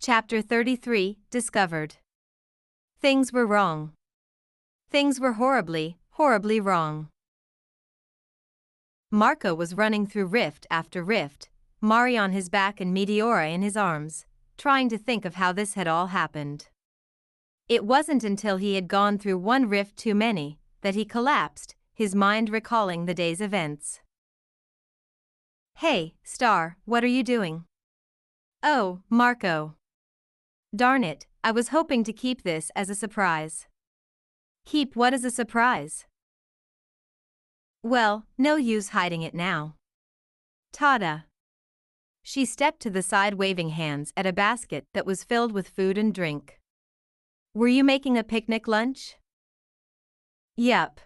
[0.00, 1.96] Chapter 33 Discovered.
[3.00, 3.94] Things were wrong.
[4.88, 7.08] Things were horribly, horribly wrong.
[9.10, 11.50] Marco was running through rift after rift,
[11.80, 14.24] Mari on his back and Meteora in his arms,
[14.56, 16.68] trying to think of how this had all happened.
[17.68, 22.14] It wasn't until he had gone through one rift too many that he collapsed, his
[22.14, 24.00] mind recalling the day's events.
[25.74, 27.64] Hey, Star, what are you doing?
[28.62, 29.74] Oh, Marco.
[30.78, 33.66] Darn it, I was hoping to keep this as a surprise.
[34.64, 36.06] Keep what as a surprise?
[37.82, 39.74] Well, no use hiding it now.
[40.72, 41.24] Tada.
[42.22, 45.98] She stepped to the side waving hands at a basket that was filled with food
[45.98, 46.60] and drink.
[47.54, 49.16] Were you making a picnic lunch?
[50.56, 51.00] Yep.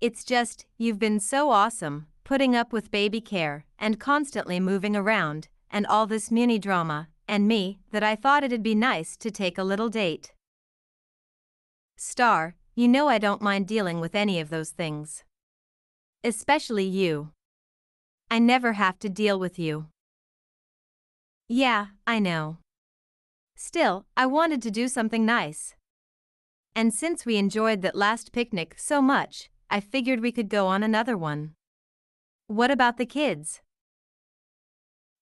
[0.00, 5.46] It's just, you've been so awesome, putting up with baby care, and constantly moving around,
[5.70, 9.58] and all this Mewni drama, and me, that I thought it'd be nice to take
[9.58, 10.32] a little date.
[11.96, 15.24] Star, you know I don't mind dealing with any of those things.
[16.22, 17.30] Especially you.
[18.30, 19.86] I never have to deal with you.
[21.48, 22.58] Yeah, I know.
[23.56, 25.74] Still, I wanted to do something nice.
[26.74, 30.82] And since we enjoyed that last picnic so much, I figured we could go on
[30.82, 31.54] another one.
[32.48, 33.60] What about the kids?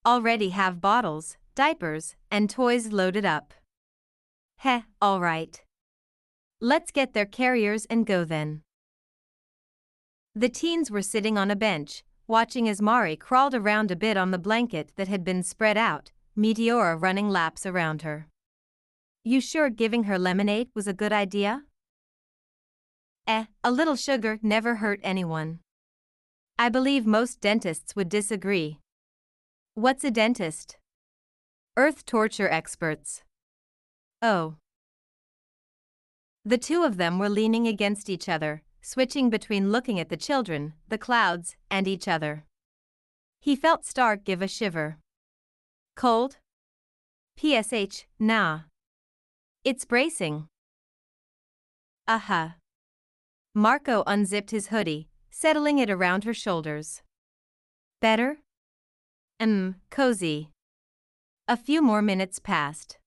[0.07, 3.55] Already have bottles, diapers, and toys loaded up.
[4.59, 5.63] Heh, alright.
[6.61, 8.63] Let's get their carriers and go then.
[10.35, 14.31] The teens were sitting on a bench, watching as Mari crawled around a bit on
[14.31, 18.29] the blanket that had been spread out, Meteora running laps around her.
[19.25, 21.65] You sure giving her lemonade was a good idea?
[23.27, 25.61] Eh, a little sugar never hurt anyone.
[26.59, 28.79] I believe most dentists would disagree.
[29.75, 30.77] What's a dentist?
[31.77, 33.23] Earth torture experts.
[34.21, 34.57] Oh.
[36.45, 40.75] The two of them were leaning against each other, switching between looking at the children,
[40.89, 42.45] the clouds, and each other.
[43.41, 44.99] He felt Stark give a shiver.
[45.97, 46.37] Cold?
[47.39, 48.61] PSH, nah.
[49.65, 50.49] It's bracing.
[52.07, 52.45] Aha.
[52.45, 52.49] Uh-huh.
[53.55, 57.03] Marco unzipped his hoodie, settling it around her shoulders.
[58.01, 58.39] Better?
[59.41, 60.52] Um, cozy.
[61.49, 62.99] A few more minutes passed.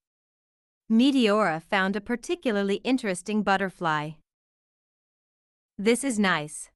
[0.92, 4.12] Meteora found a particularly interesting butterfly.
[5.78, 6.70] This is nice.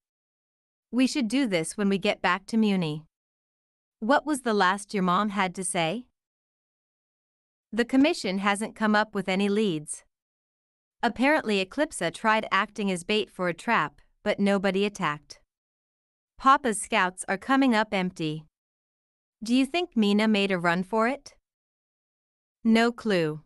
[0.90, 3.04] We should do this when we get back to Mewni.
[4.00, 6.06] What was the last your mom had to say?
[7.74, 10.06] The commission hasn't come up with any leads.
[11.04, 15.42] Apparently Eclipsa tried acting as bait for a trap, but nobody attacked.
[16.38, 18.46] Papa's scouts are coming up empty.
[19.44, 21.36] Do you think Mina made a run for it?
[22.64, 23.42] No clue.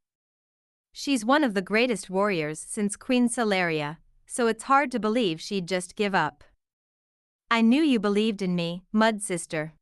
[0.92, 5.68] She's one of the greatest warriors since Queen Solaria, so it's hard to believe she'd
[5.68, 6.44] just give up.
[7.52, 9.74] I knew you believed in me, Mud Sister.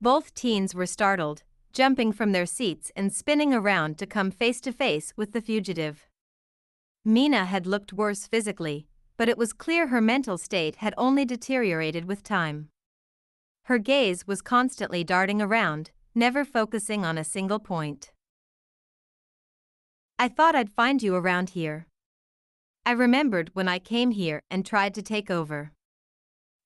[0.00, 1.42] Both teens were startled,
[1.74, 6.08] jumping from their seats and spinning around to come face to face with the fugitive.
[7.04, 8.86] Mina had looked worse physically,
[9.18, 12.70] but it was clear her mental state had only deteriorated with time.
[13.64, 18.12] Her gaze was constantly darting around, never focusing on a single point.
[20.18, 21.86] I thought I'd find you around here.
[22.84, 25.72] I remembered when I came here and tried to take over.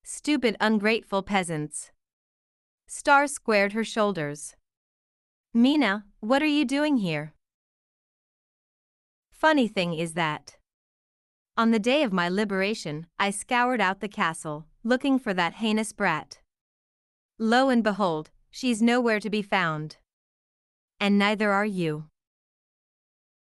[0.03, 1.91] Stupid, ungrateful peasants.
[2.87, 4.55] Star squared her shoulders.
[5.53, 7.33] Mina, what are you doing here?
[9.31, 10.57] Funny thing is that.
[11.57, 15.93] On the day of my liberation, I scoured out the castle, looking for that heinous
[15.93, 16.39] brat.
[17.39, 19.97] Lo and behold, She's nowhere to be found.
[20.97, 22.05] And neither are you.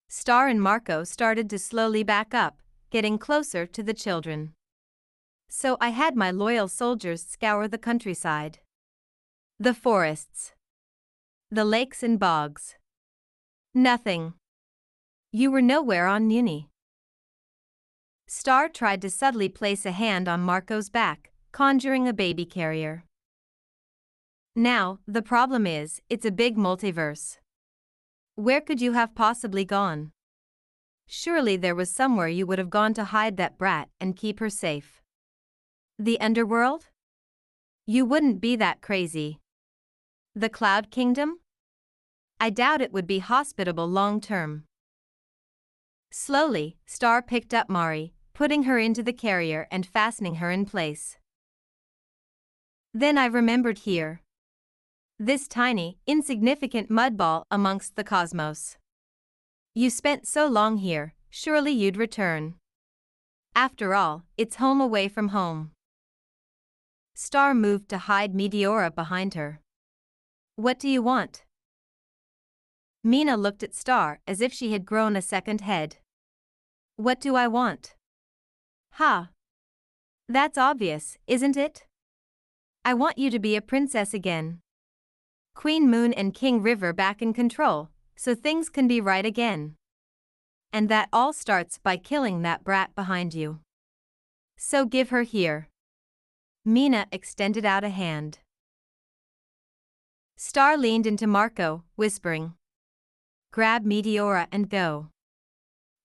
[0.08, 4.54] Star and Marco started to slowly back up, getting closer to the children.
[5.50, 8.60] So I had my loyal soldiers scour the countryside.
[9.58, 10.54] The forests.
[11.50, 12.76] The lakes and bogs.
[13.74, 14.32] Nothing.
[15.30, 16.68] You were nowhere on Mewni.
[18.26, 23.04] Star tried to subtly place a hand on Marco's back, conjuring a baby carrier.
[24.54, 27.38] Now, the problem is, it's a big multiverse.
[28.34, 30.12] Where could you have possibly gone?
[31.06, 34.50] Surely there was somewhere you would have gone to hide that brat and keep her
[34.50, 35.00] safe.
[35.98, 36.88] The underworld?
[37.86, 39.38] You wouldn't be that crazy.
[40.34, 41.40] The Cloud Kingdom?
[42.38, 44.64] I doubt it would be hospitable long term.
[46.10, 51.16] Slowly, Star picked up Mari, putting her into the carrier and fastening her in place.
[52.92, 54.20] Then I remembered here,
[55.24, 58.76] This tiny, insignificant mud ball amongst the cosmos.
[59.72, 62.54] You spent so long here, surely you'd return.
[63.54, 65.70] After all, it's home away from home.
[67.14, 69.60] Star moved to hide Meteora behind her.
[70.56, 71.44] What do you want?
[73.04, 75.98] Mina looked at Star as if she had grown a second head.
[76.96, 77.94] What do I want?
[78.94, 79.30] Ha!
[80.28, 81.86] That's obvious, isn't it?
[82.84, 84.58] I want you to be a princess again.
[85.54, 89.76] Queen Moon and King River back in control, so things can be right again.
[90.72, 93.60] And that all starts by killing that brat behind you.
[94.56, 95.68] So give her here.
[96.64, 98.38] Mina extended out a hand.
[100.36, 102.54] Star leaned into Marco, whispering.
[103.52, 105.08] Grab Meteora and go.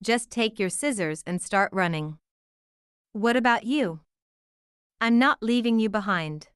[0.04, 2.18] Just take your scissors and start running.
[3.14, 4.02] What about you?
[5.00, 6.50] I'm not leaving you behind.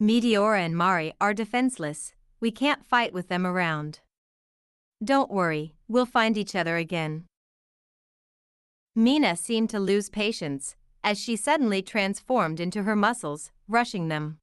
[0.00, 4.00] Meteora and Mari are defenseless, we can't fight with them around.
[5.02, 7.24] Don't worry, we'll find each other again.
[8.94, 14.38] Mina seemed to lose patience, as she suddenly transformed into her muscles, rushing them.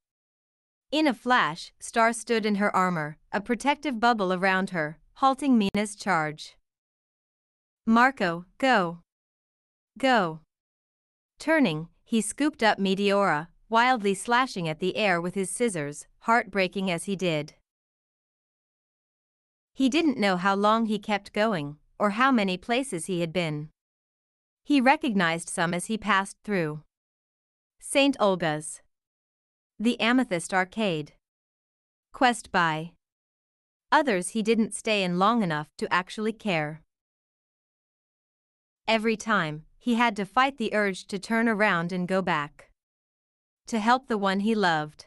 [0.91, 5.95] In a flash, Star stood in her armor, a protective bubble around her, halting Mina's
[5.95, 6.55] charge.
[7.85, 8.99] Marco, go.
[9.99, 10.39] Go.
[11.39, 17.05] Turning, he scooped up Meteora, wildly slashing at the air with his scissors, heartbreaking as
[17.05, 17.55] he did.
[19.73, 23.69] He didn't know how long he kept going, or how many places he had been.
[24.63, 26.83] He recognized some as he passed through.
[27.79, 28.15] St.
[28.19, 28.83] Olga's.
[29.79, 31.13] The Amethyst Arcade.
[32.13, 32.91] Quest Buy.
[33.91, 36.83] Others he didn't stay in long enough to actually care.
[38.87, 42.69] Every time, he had to fight the urge to turn around and go back.
[43.67, 45.05] To help the one he loved.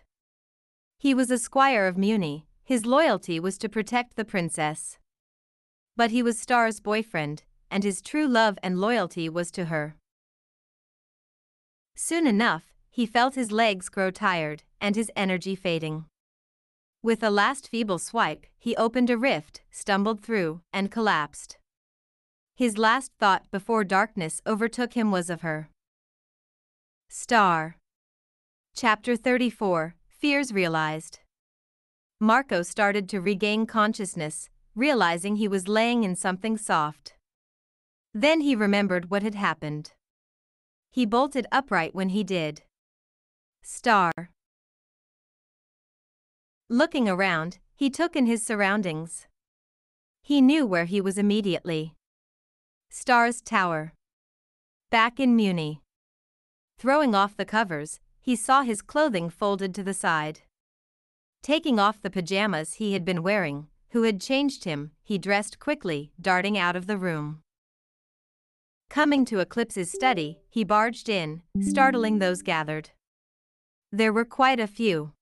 [0.98, 4.98] He was a squire of Mewni, his loyalty was to protect the princess.
[5.94, 9.96] But he was Star's boyfriend, and his true love and loyalty was to her.
[11.94, 16.06] Soon enough, he felt his legs grow tired and his energy fading.
[17.02, 21.58] With a last feeble swipe, he opened a rift, stumbled through, and collapsed.
[22.56, 25.68] His last thought before darkness overtook him was of her.
[27.08, 27.76] Star.
[28.78, 31.20] Chapter 34 Fears Realized.
[32.20, 37.14] Marco started to regain consciousness, realizing he was laying in something soft.
[38.12, 39.92] Then he remembered what had happened.
[40.90, 42.64] He bolted upright when he did.
[43.62, 44.12] Star.
[46.68, 49.26] Looking around, he took in his surroundings.
[50.22, 51.94] He knew where he was immediately.
[52.90, 53.94] Star's Tower.
[54.90, 55.78] Back in Mewni.
[56.78, 60.40] Throwing off the covers, he saw his clothing folded to the side.
[61.44, 66.10] Taking off the pajamas he had been wearing, who had changed him, he dressed quickly,
[66.20, 67.40] darting out of the room.
[68.90, 72.90] Coming to Eclipsa's study, he barged in, startling those gathered.
[73.92, 75.12] There were quite a few.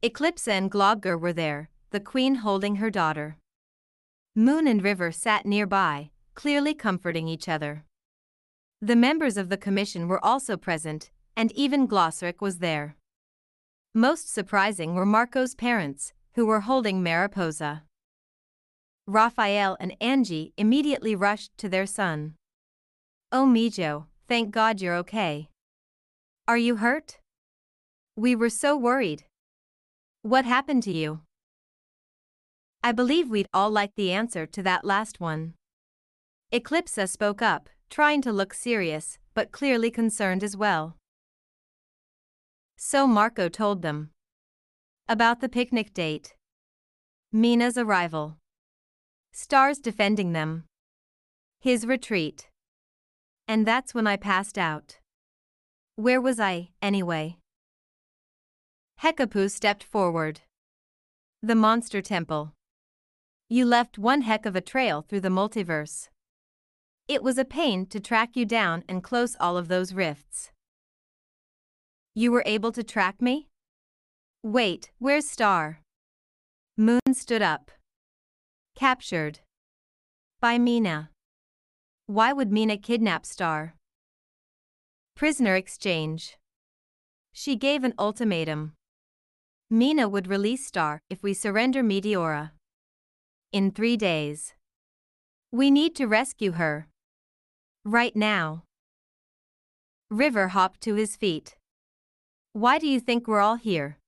[0.00, 3.36] Eclipse and Globgor were there, the queen holding her daughter.
[4.34, 7.84] Moon and River sat nearby, clearly comforting each other.
[8.80, 12.96] The members of the commission were also present, and even Glossaryck was there.
[13.94, 17.84] Most surprising were Marco's parents, who were holding Mariposa.
[19.06, 22.34] Rafael and Angie immediately rushed to their son.
[23.30, 25.48] Oh Mijo, thank God you're okay.
[26.48, 27.18] Are you hurt?
[28.16, 29.24] We were so worried.
[30.22, 31.20] What happened to you?
[32.82, 35.54] I believe we'd all like the answer to that last one.
[36.52, 40.96] Eclipsa spoke up, trying to look serious, but clearly concerned as well.
[42.76, 44.10] So Marco told them.
[45.08, 46.34] About the picnic date.
[47.32, 48.36] Mina's arrival.
[49.32, 50.64] Stars defending them.
[51.60, 52.48] His retreat.
[53.48, 54.98] And that's when I passed out.
[55.96, 57.38] Where was I, anyway?
[59.02, 60.40] Hekapoo stepped forward.
[61.42, 62.52] The Monster Temple.
[63.48, 66.08] You left one heck of a trail through the multiverse.
[67.08, 70.50] It was a pain to track you down and close all of those rifts.
[72.18, 73.48] You were able to track me?
[74.42, 75.80] Wait, where's Star?
[76.78, 77.70] Moon stood up.
[78.74, 79.40] Captured.
[80.40, 81.10] By Mina.
[82.06, 83.74] Why would Mina kidnap Star?
[85.14, 86.38] Prisoner exchange.
[87.34, 88.72] She gave an ultimatum.
[89.68, 92.52] Mina would release Star if we surrender Meteora.
[93.52, 94.54] In three days.
[95.52, 96.88] We need to rescue her.
[97.84, 98.62] Right now.
[100.10, 101.56] River hopped to his feet.
[102.56, 103.98] Why do you think we're all here?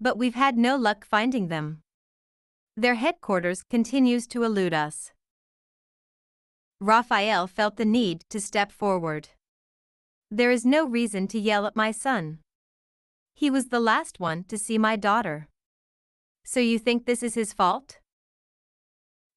[0.00, 1.82] But we've had no luck finding them.
[2.76, 5.12] Their headquarters continues to elude us.
[6.80, 9.28] Rafael felt the need to step forward.
[10.28, 12.40] There is no reason to yell at my son.
[13.32, 15.46] He was the last one to see my daughter.
[16.44, 18.00] So you think this is his fault?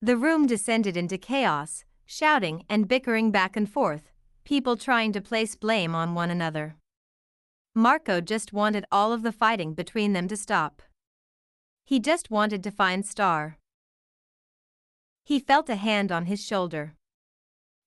[0.02, 4.10] The room descended into chaos, shouting and bickering back and forth,
[4.44, 6.78] people trying to place blame on one another.
[7.78, 10.82] Marco just wanted all of the fighting between them to stop.
[11.84, 13.58] He just wanted to find Star.
[15.26, 16.94] He felt a hand on his shoulder.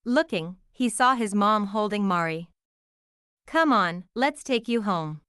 [0.05, 2.51] Looking, he saw his mom holding Mari.
[3.47, 5.23] Come on, let's take you home.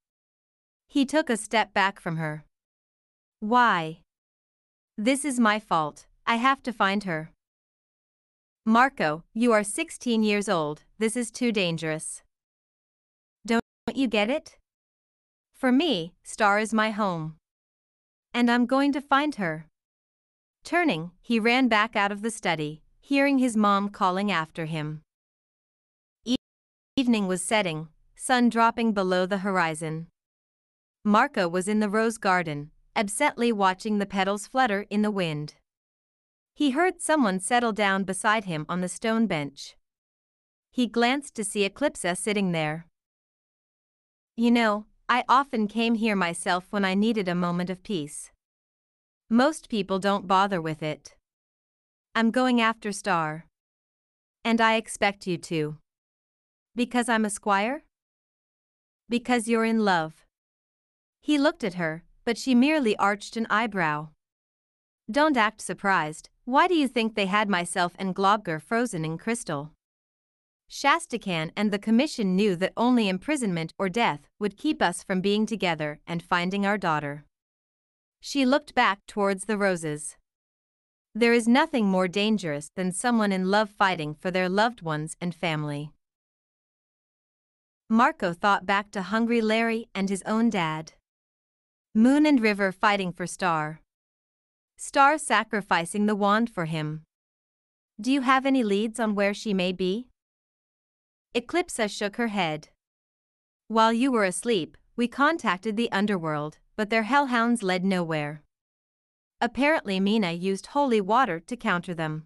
[0.89, 2.43] He took a step back from her.
[3.39, 4.01] Why?
[4.97, 7.31] This is my fault, I have to find her.
[8.65, 12.23] Marco, you are 16 years old, this is too dangerous.
[13.89, 14.55] Don't you get it?
[15.55, 17.37] For me, Star is my home.
[18.35, 19.65] And I'm going to find her.
[20.63, 25.01] Turning, he ran back out of the study, hearing his mom calling after him.
[26.95, 30.05] Evening was setting, sun dropping below the horizon.
[31.03, 35.55] Marco was in the rose garden, absently watching the petals flutter in the wind.
[36.53, 39.75] He heard someone settle down beside him on the stone bench.
[40.69, 42.85] He glanced to see Eclipsa sitting there.
[44.39, 48.31] You know, I often came here myself when I needed a moment of peace.
[49.29, 51.17] Most people don't bother with it.
[52.15, 53.47] I'm going after Star.
[54.45, 55.75] And I expect you to.
[56.73, 57.83] Because I'm a squire?
[59.09, 60.23] Because you're in love.
[61.19, 64.07] He looked at her, but she merely arched an eyebrow.
[65.11, 69.73] Don't act surprised, why do you think they had myself and Globgor frozen in crystal?
[70.69, 75.45] Shastacan and the Commission knew that only imprisonment or death would keep us from being
[75.45, 77.25] together and finding our daughter.
[78.21, 80.15] She looked back towards the roses.
[81.15, 85.33] There is nothing more dangerous than someone in love fighting for their loved ones and
[85.33, 85.91] family.
[87.89, 90.93] Marco thought back to Hungry Larry and his own dad.
[91.95, 93.81] Moon and River fighting for Star.
[94.77, 97.01] Star sacrificing the wand for him.
[97.99, 100.08] Do you have any leads on where she may be?
[101.35, 102.69] Eclipsa shook her head.
[103.67, 108.41] While you were asleep, we contacted the underworld, but their hellhounds led nowhere.
[109.39, 112.25] Apparently Mina used holy water to counter them.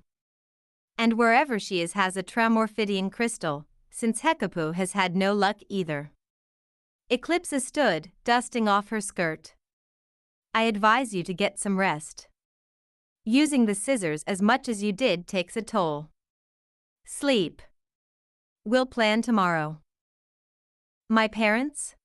[0.98, 6.12] And wherever she is has a Tramorphidian crystal, since Hekapoo has had no luck either.
[7.12, 9.53] Eclipsa stood, dusting off her skirt.
[10.53, 12.27] I advise you to get some rest.
[13.25, 16.10] Using the scissors as much as you did takes a toll.
[17.05, 17.62] Sleep.
[18.65, 19.79] We'll plan tomorrow.
[21.10, 21.96] My parents?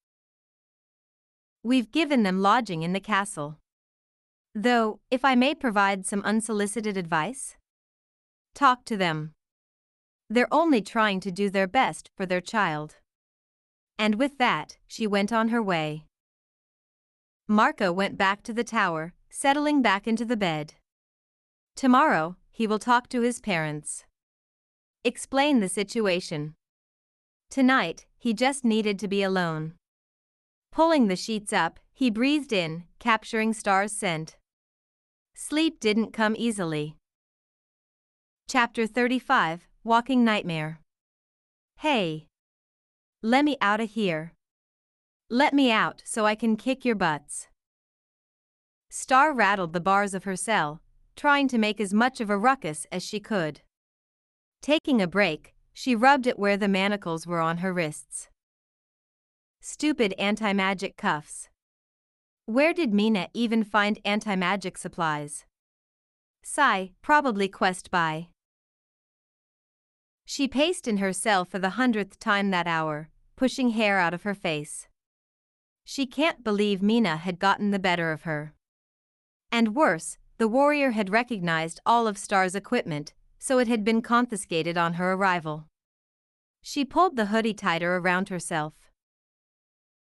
[1.62, 3.58] We've given them lodging in the castle.
[4.56, 7.56] Though, if I may provide some unsolicited advice,
[8.56, 9.34] talk to them.
[10.28, 12.96] They're only trying to do their best for their child.
[13.96, 16.06] And with that, she went on her way.
[17.46, 20.74] Marco went back to the tower, settling back into the bed.
[21.76, 24.04] Tomorrow, he will talk to his parents.
[25.04, 26.54] Explain the situation.
[27.50, 29.74] Tonight, he just needed to be alone.
[30.72, 34.36] Pulling the sheets up, he breathed in, capturing Star's scent.
[35.34, 36.96] Sleep didn't come easily.
[38.48, 40.80] Chapter 35 Walking Nightmare.
[41.76, 42.26] Hey.
[43.22, 44.32] Let me out of here.
[45.30, 47.48] Let me out so I can kick your butts.
[48.90, 50.80] Star rattled the bars of her cell,
[51.14, 53.60] trying to make as much of a ruckus as she could.
[54.62, 58.28] Taking a break, she rubbed at where the manacles were on her wrists.
[59.60, 61.48] Stupid anti magic cuffs.
[62.46, 65.44] Where did Mina even find anti-magic supplies?
[66.42, 68.28] Sigh, probably Quest Buy.
[70.24, 74.22] She paced in her cell for the hundredth time that hour, pushing hair out of
[74.22, 74.88] her face.
[75.84, 78.54] She can't believe Mina had gotten the better of her.
[79.52, 84.76] And worse, the warrior had recognized all of Star's equipment, so it had been confiscated
[84.76, 85.66] on her arrival.
[86.62, 88.74] She pulled the hoodie tighter around herself.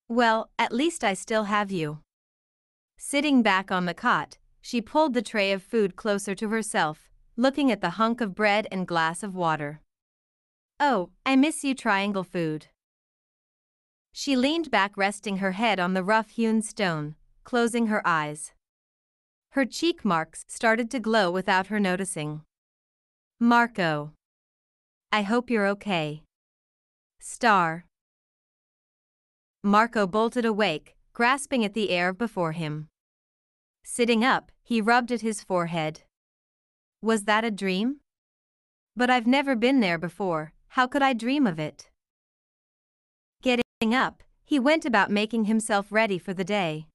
[0.08, 2.00] Well, at least I still have you.
[2.98, 7.72] Sitting back on the cot, she pulled the tray of food closer to herself, looking
[7.72, 9.82] at the hunk of bread and glass of water.
[10.80, 12.68] Oh, I miss you triangle food.
[14.12, 18.54] She leaned back resting her head on the rough-hewn stone, closing her eyes.
[19.50, 22.42] Her cheek marks started to glow without her noticing.
[23.44, 24.14] Marco.
[25.12, 26.24] I hope you're okay.
[27.20, 27.84] Star.
[29.62, 32.88] Marco bolted awake, grasping at the air before him.
[33.84, 36.04] Sitting up, he rubbed at his forehead.
[37.02, 37.98] Was that a dream?
[38.96, 41.90] But I've never been there before, how could I dream of it?
[43.42, 46.88] Getting up, he went about making himself ready for the day.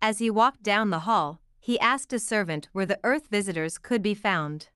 [0.00, 4.02] As he walked down the hall, he asked a servant where the Earth visitors could
[4.02, 4.68] be found.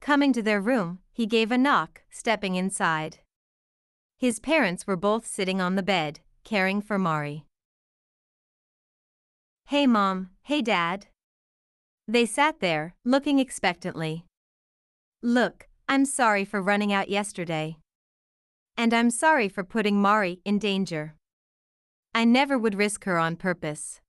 [0.00, 3.18] Coming to their room, he gave a knock, stepping inside.
[4.18, 7.44] His parents were both sitting on the bed, caring for Mari.
[9.66, 11.06] Hey mom, hey dad.
[12.08, 14.24] They sat there, looking expectantly.
[15.22, 17.76] Look, I'm sorry for running out yesterday.
[18.76, 21.14] And I'm sorry for putting Mari in danger.
[22.14, 24.00] I never would risk her on purpose.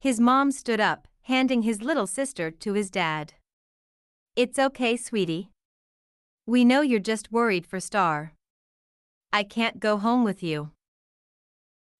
[0.00, 3.34] His mom stood up, handing his little sister to his dad.
[4.36, 5.50] It's okay, sweetie.
[6.46, 8.32] We know you're just worried for Star.
[9.32, 10.70] I can't go home with you.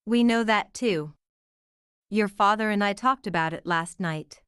[0.07, 1.13] We know that too.
[2.11, 4.41] Your father and I talked about it last night.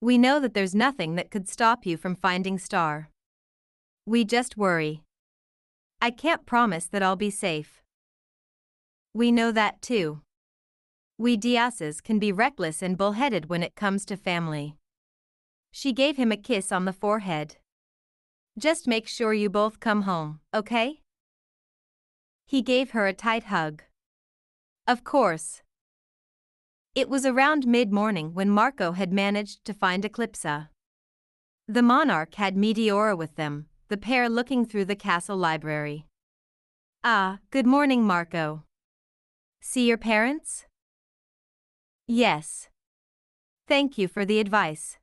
[0.00, 3.10] We know that there's nothing that could stop you from finding Star.
[4.06, 5.02] We just worry.
[6.00, 7.82] I can't promise that I'll be safe.
[9.12, 10.20] We know that too.
[11.18, 14.76] We Diazes can be reckless and bullheaded when it comes to family.
[15.70, 17.56] She gave him a kiss on the forehead.
[18.58, 21.00] Just make sure you both come home, okay?
[22.46, 23.82] He gave her a tight hug.
[24.86, 25.62] Of course.
[26.94, 30.70] It was around mid morning when Marco had managed to find Eclipsa.
[31.68, 36.06] The monarch had Meteora with them, the pair looking through the castle library.
[37.04, 38.64] Ah, good morning, Marco.
[39.60, 40.66] See your parents?
[42.08, 42.68] Yes.
[43.68, 44.98] Thank you for the advice.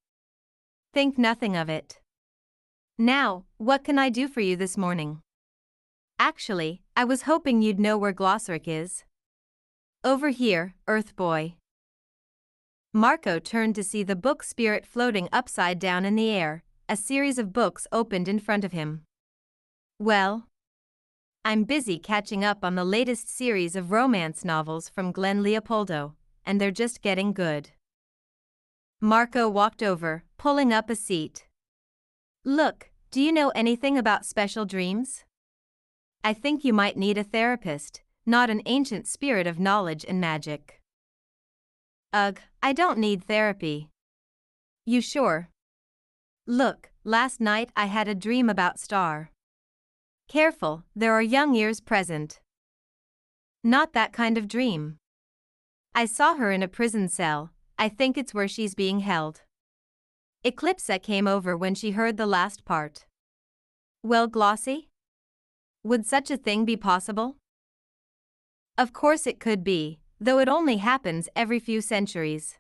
[0.98, 2.00] Think nothing of it.
[2.98, 5.22] Now, what can I do for you this morning?
[6.18, 9.04] Actually, I was hoping you'd know where Glossaryck is.
[10.04, 11.54] Over here, Earth Boy.
[12.96, 17.38] Marco turned to see the book spirit floating upside down in the air, a series
[17.38, 19.03] of books opened in front of him.
[20.00, 20.48] Well,
[21.46, 26.60] I'm busy catching up on the latest series of romance novels from Glenn Leopoldo and
[26.60, 27.70] they're just getting good.
[29.01, 31.46] Marco walked over, pulling up a seat.
[32.44, 35.24] Look, do you know anything about special dreams?
[36.24, 40.81] I think you might need a therapist, not an ancient spirit of knowledge and magic.
[42.12, 43.90] Ugh, I don't need therapy.
[44.86, 45.50] You sure?
[46.48, 49.29] Look, last night I had a dream about Star.
[50.27, 52.40] Careful, there are young ears present.
[53.64, 54.98] Not that kind of dream.
[55.94, 59.42] I saw her in a prison cell, I think it's where she's being held.
[60.44, 63.05] Eclipsa came over when she heard the last part.
[64.03, 64.90] Well, Glossy?
[65.83, 67.37] Would such a thing be possible?
[68.77, 72.57] Of course it could be, though it only happens every few centuries.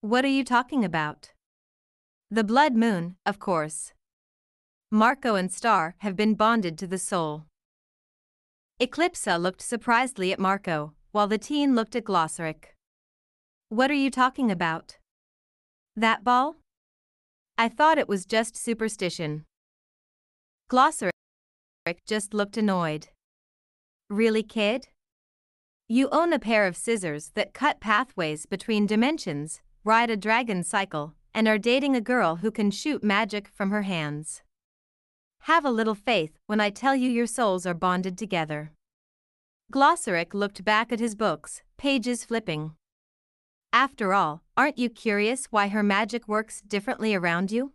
[0.00, 1.32] What are you talking about?
[2.30, 3.92] The blood moon, of course.
[4.90, 7.44] Marco and Star have been bonded to the soul.
[8.80, 12.73] Eclipsa looked surprisedly at Marco, while the teen looked at Glossaryck.
[13.74, 14.98] What are you talking about?
[15.96, 16.54] That ball?
[17.58, 19.46] I thought it was just superstition.
[20.70, 21.10] Glossaryck
[22.06, 23.08] just looked annoyed.
[24.08, 24.86] Really, kid?
[25.88, 31.14] You own a pair of scissors that cut pathways between dimensions, ride a dragon cycle,
[31.34, 34.42] and are dating a girl who can shoot magic from her hands.
[35.50, 38.70] Have a little faith when I tell you your souls are bonded together.
[39.72, 42.76] Glossaryck looked back at his books, pages flipping.
[43.74, 47.72] After all, aren't you curious why her magic works differently around you?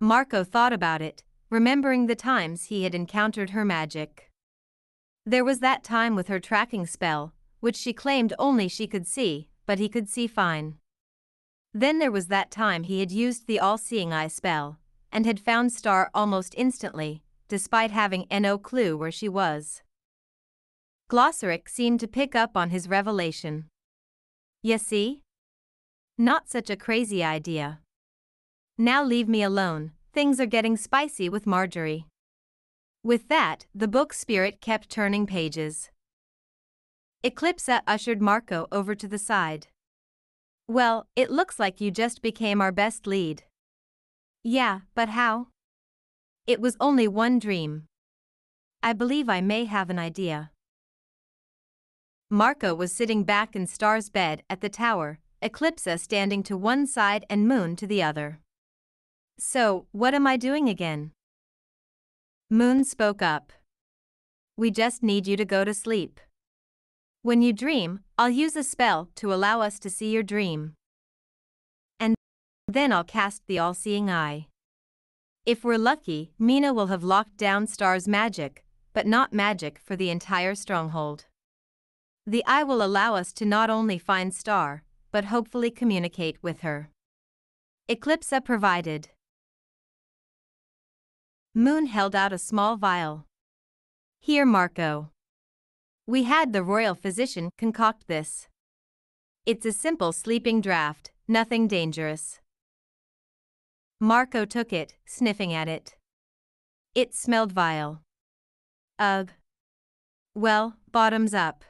[0.00, 4.30] Marco thought about it, remembering the times he had encountered her magic.
[5.26, 9.50] There was that time with her tracking spell, which she claimed only she could see,
[9.66, 10.78] but he could see fine.
[11.74, 14.78] Then there was that time he had used the all-seeing eye spell,
[15.12, 19.82] and had found Star almost instantly, despite having no clue where she was.
[21.10, 23.66] Glossaryck seemed to pick up on his revelation.
[24.64, 25.20] You see?
[26.16, 27.80] Not such a crazy idea.
[28.78, 32.06] Now leave me alone, things are getting spicy with Marjorie.
[33.02, 35.90] With that, the book spirit kept turning pages.
[37.22, 39.66] Eclipsa ushered Marco over to the side.
[40.66, 43.42] Well, it looks like you just became our best lead.
[44.42, 45.48] Yeah, but how?
[46.46, 47.84] It was only one dream.
[48.82, 50.52] I believe I may have an idea.
[52.30, 57.26] Marco was sitting back in Star's bed at the tower, Eclipsa standing to one side
[57.28, 58.40] and Moon to the other.
[59.38, 61.10] So, what am I doing again?
[62.50, 63.52] Moon spoke up.
[64.56, 66.20] We just need you to go to sleep.
[67.22, 70.74] When you dream, I'll use a spell to allow us to see your dream.
[71.98, 72.14] And
[72.68, 74.46] then I'll cast the all seeing eye.
[75.44, 80.10] If we're lucky, Mina will have locked down Star's magic, but not magic for the
[80.10, 81.26] entire stronghold.
[82.26, 84.82] The eye will allow us to not only find Star,
[85.12, 86.88] but hopefully communicate with her.
[87.88, 89.10] Eclipsa provided.
[91.54, 93.26] Moon held out a small vial.
[94.20, 95.10] Here, Marco.
[96.06, 98.48] We had the royal physician concoct this.
[99.44, 102.40] It's a simple sleeping draft, nothing dangerous.
[104.00, 105.94] Marco took it, sniffing at it.
[106.94, 108.00] It smelled vile.
[108.98, 109.30] Ugh.
[110.34, 111.64] Well, bottoms up.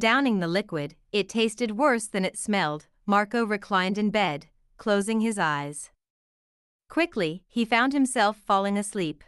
[0.00, 2.86] Downing the liquid, it tasted worse than it smelled.
[3.04, 4.46] Marco reclined in bed,
[4.78, 5.90] closing his eyes.
[6.88, 9.22] Quickly, he found himself falling asleep.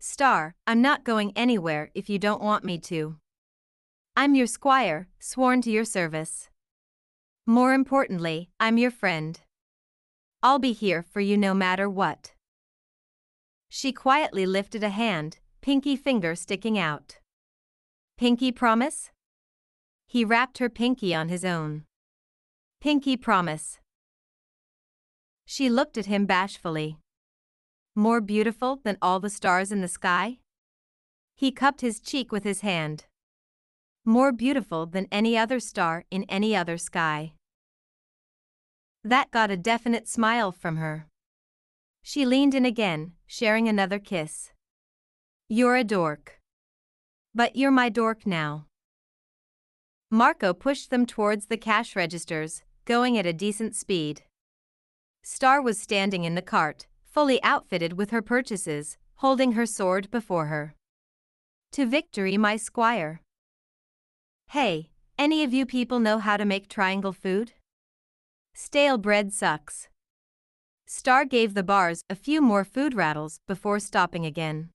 [0.00, 3.16] Star, I'm not going anywhere if you don't want me to.
[4.16, 6.48] I'm your squire, sworn to your service.
[7.44, 9.38] More importantly, I'm your friend.
[10.42, 12.32] I'll be here for you no matter what.
[13.68, 17.18] She quietly lifted a hand, pinky finger sticking out.
[18.18, 19.10] Pinky promise?
[20.06, 21.84] He wrapped her pinky on his own.
[22.80, 23.78] Pinky promise.
[25.44, 26.96] She looked at him bashfully.
[27.94, 30.38] More beautiful than all the stars in the sky?
[31.34, 33.04] He cupped his cheek with his hand.
[34.06, 37.34] More beautiful than any other star in any other sky.
[39.04, 41.06] That got a definite smile from her.
[42.02, 44.52] She leaned in again, sharing another kiss.
[45.50, 46.35] You're a dork.
[47.36, 48.64] But you're my dork now.
[50.10, 54.22] Marco pushed them towards the cash registers, going at a decent speed.
[55.22, 60.46] Star was standing in the cart, fully outfitted with her purchases, holding her sword before
[60.46, 60.76] her.
[61.72, 63.20] To victory, my squire.
[64.48, 67.52] Hey, any of you people know how to make triangle food?
[68.54, 69.88] Stale bread sucks.
[70.86, 74.70] Star gave the bars a few more food rattles before stopping again.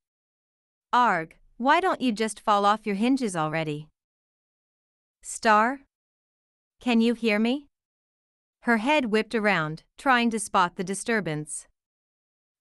[0.94, 3.88] Arg, why don't you just fall off your hinges already?
[5.22, 5.82] Star?
[6.80, 7.68] Can you hear me?
[8.64, 11.68] Her head whipped around, trying to spot the disturbance.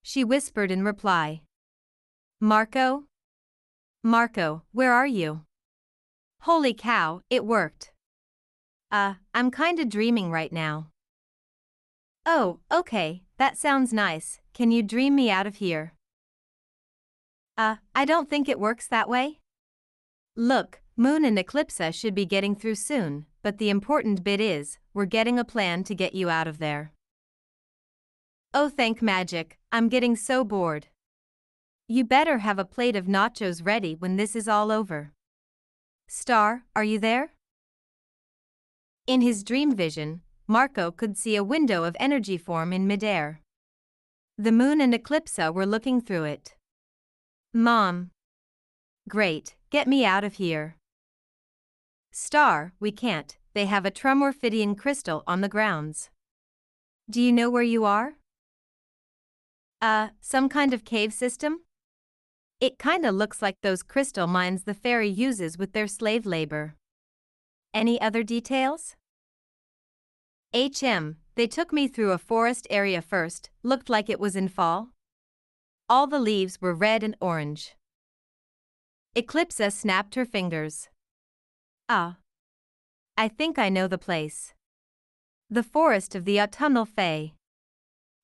[0.02, 1.40] She whispered in reply.
[2.40, 3.04] Marco?
[4.04, 5.46] Marco, where are you?
[6.42, 7.92] Holy cow, it worked.
[8.90, 10.88] Uh, I'm kinda dreaming right now.
[12.26, 14.40] Oh, okay, that sounds nice.
[14.52, 15.94] Can you dream me out of here?
[17.60, 19.38] Uh, I don't think it works that way.
[20.34, 25.04] Look, Moon and Eclipsa should be getting through soon, but the important bit is, we're
[25.04, 26.94] getting a plan to get you out of there.
[28.54, 30.86] Oh thank magic, I'm getting so bored.
[31.86, 35.12] You better have a plate of nachos ready when this is all over.
[36.08, 37.34] Star, are you there?
[39.06, 43.42] In his dream vision, Marco could see a window of energy form in midair.
[44.38, 46.54] The moon and Eclipsa were looking through it.
[47.52, 48.12] Mom.
[49.08, 50.76] Great, get me out of here.
[52.12, 56.10] Star, we can't, they have a Tremorphidian crystal on the grounds.
[57.10, 58.14] Do you know where you are?
[59.82, 61.62] Uh, some kind of cave system?
[62.60, 66.76] It kinda looks like those crystal mines the fairy uses with their slave labor.
[67.74, 68.94] Any other details?
[70.54, 74.90] HM, they took me through a forest area first, looked like it was in fall.
[75.90, 77.74] All the leaves were red and orange.
[79.16, 80.88] Eclipsa snapped her fingers.
[81.88, 82.18] Ah.
[83.16, 84.54] I think I know the place.
[85.50, 87.32] The forest of the autumnal fae.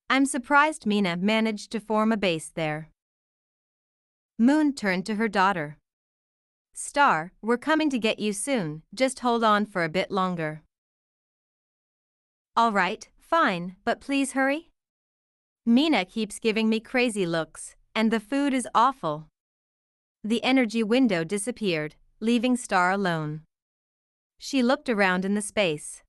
[0.08, 2.90] I'm surprised Mina managed to form a base there.
[4.38, 5.76] Moon turned to her daughter.
[6.72, 10.62] Star, we're coming to get you soon, just hold on for a bit longer.
[12.56, 14.70] All right, fine, but please hurry.
[15.68, 19.26] Mina keeps giving me crazy looks, and the food is awful.
[20.22, 23.40] The energy window disappeared, leaving Star alone.
[24.38, 26.04] She looked around in the space.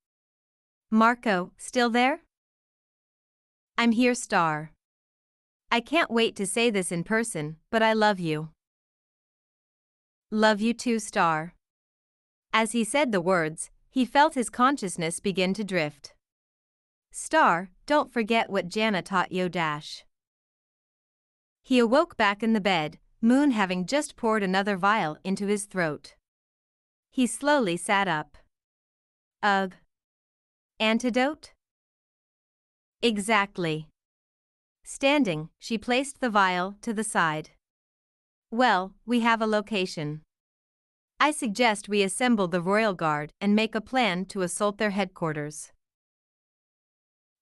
[0.92, 2.20] Marco, still there?
[3.80, 4.74] I'm here, Star.
[5.72, 8.50] I can't wait to say this in person, but I love you.
[10.30, 11.56] Love you too, Star.
[12.54, 16.14] As he said the words, he felt his consciousness begin to drift.
[17.20, 20.06] Star, don't forget what Janna taught Yo Dash.
[21.64, 26.14] He awoke back in the bed, Moon having just poured another vial into his throat.
[27.10, 28.38] He slowly sat up.
[29.42, 29.74] Ugh.
[30.80, 31.54] Antidote?
[33.02, 33.88] Exactly.
[34.84, 37.50] Standing, she placed the vial to the side.
[38.52, 40.22] Well, we have a location.
[41.20, 45.72] I suggest we assemble the Royal Guard and make a plan to assault their headquarters.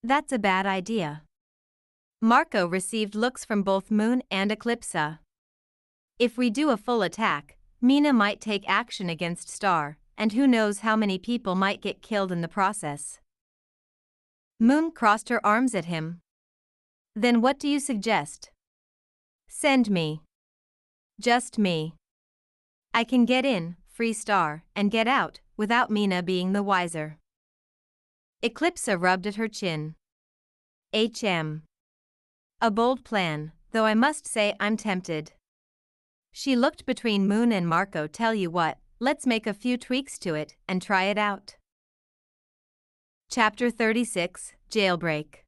[0.06, 1.24] That's a bad idea.
[2.22, 5.18] Marco received looks from both Moon and Eclipsa.
[6.20, 10.82] If we do a full attack, Mina might take action against Star, and who knows
[10.82, 13.20] how many people might get killed in the process.
[14.60, 16.20] Moon crossed her arms at him.
[17.16, 18.52] Then what do you suggest?
[19.48, 20.22] Send me.
[21.20, 21.96] Just me.
[22.94, 27.18] I can get in, free Star, and get out, without Mina being the wiser.
[28.44, 29.96] Eclipsa rubbed at her chin.
[30.94, 31.64] HM.
[32.62, 35.34] A bold plan, though I must say I'm tempted.
[36.32, 38.08] She looked between Moon and Marco.
[38.08, 41.56] Tell you what, let's make a few tweaks to it and try it out.
[43.30, 45.44] Chapter 36 Jailbreak.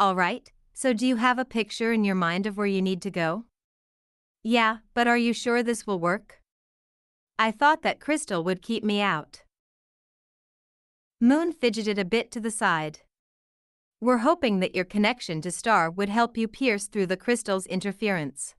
[0.00, 3.10] Alright, so do you have a picture in your mind of where you need to
[3.10, 3.44] go?
[4.42, 6.40] Yeah, but are you sure this will work?
[7.38, 9.42] I thought that Crystal would keep me out.
[11.24, 12.98] Moon fidgeted a bit to the side.
[14.00, 18.56] We're hoping that your connection to Star would help you pierce through the crystal's interference.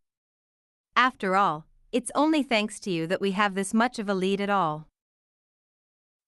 [0.96, 4.40] After all, it's only thanks to you that we have this much of a lead
[4.40, 4.88] at all.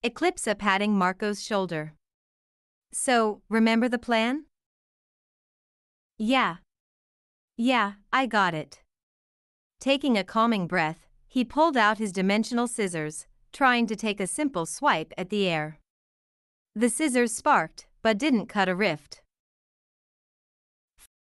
[0.04, 1.94] Eclipsa patting Marco's shoulder.
[2.92, 4.44] So, remember the plan?
[6.18, 6.58] Yeah.
[7.56, 8.82] Yeah, I got it.
[9.80, 14.66] Taking a calming breath, he pulled out his dimensional scissors, trying to take a simple
[14.66, 15.80] swipe at the air.
[16.78, 19.22] The scissors sparked, but didn't cut a rift.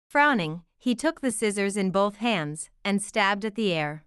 [0.09, 4.05] Frowning, he took the scissors in both hands and stabbed at the air.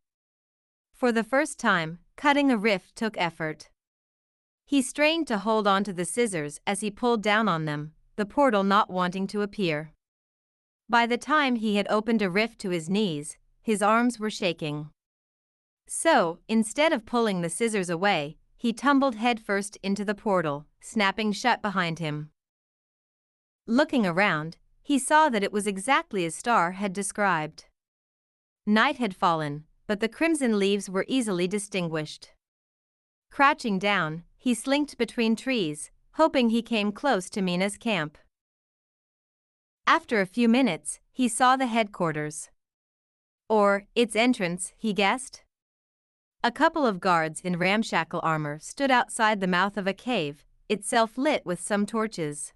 [0.93, 3.69] For the first time, cutting a rift took effort.
[4.65, 8.63] He strained to hold onto the scissors as he pulled down on them, the portal
[8.63, 9.91] not wanting to appear.
[10.89, 14.91] By the time he had opened a rift to his knees, his arms were shaking.
[15.87, 21.61] So, instead of pulling the scissors away, he tumbled headfirst into the portal, snapping shut
[21.61, 22.29] behind him.
[23.67, 27.65] Looking around, he saw that it was exactly as Star had described.
[28.65, 32.31] Night had fallen, but the crimson leaves were easily distinguished.
[33.29, 38.17] Crouching down, he slinked between trees, hoping he came close to Mina's camp.
[39.85, 42.49] After a few minutes, he saw the headquarters.
[43.49, 45.42] Or, its entrance, he guessed.
[46.45, 51.17] A couple of guards in ramshackle armor stood outside the mouth of a cave, itself
[51.17, 52.51] lit with some torches.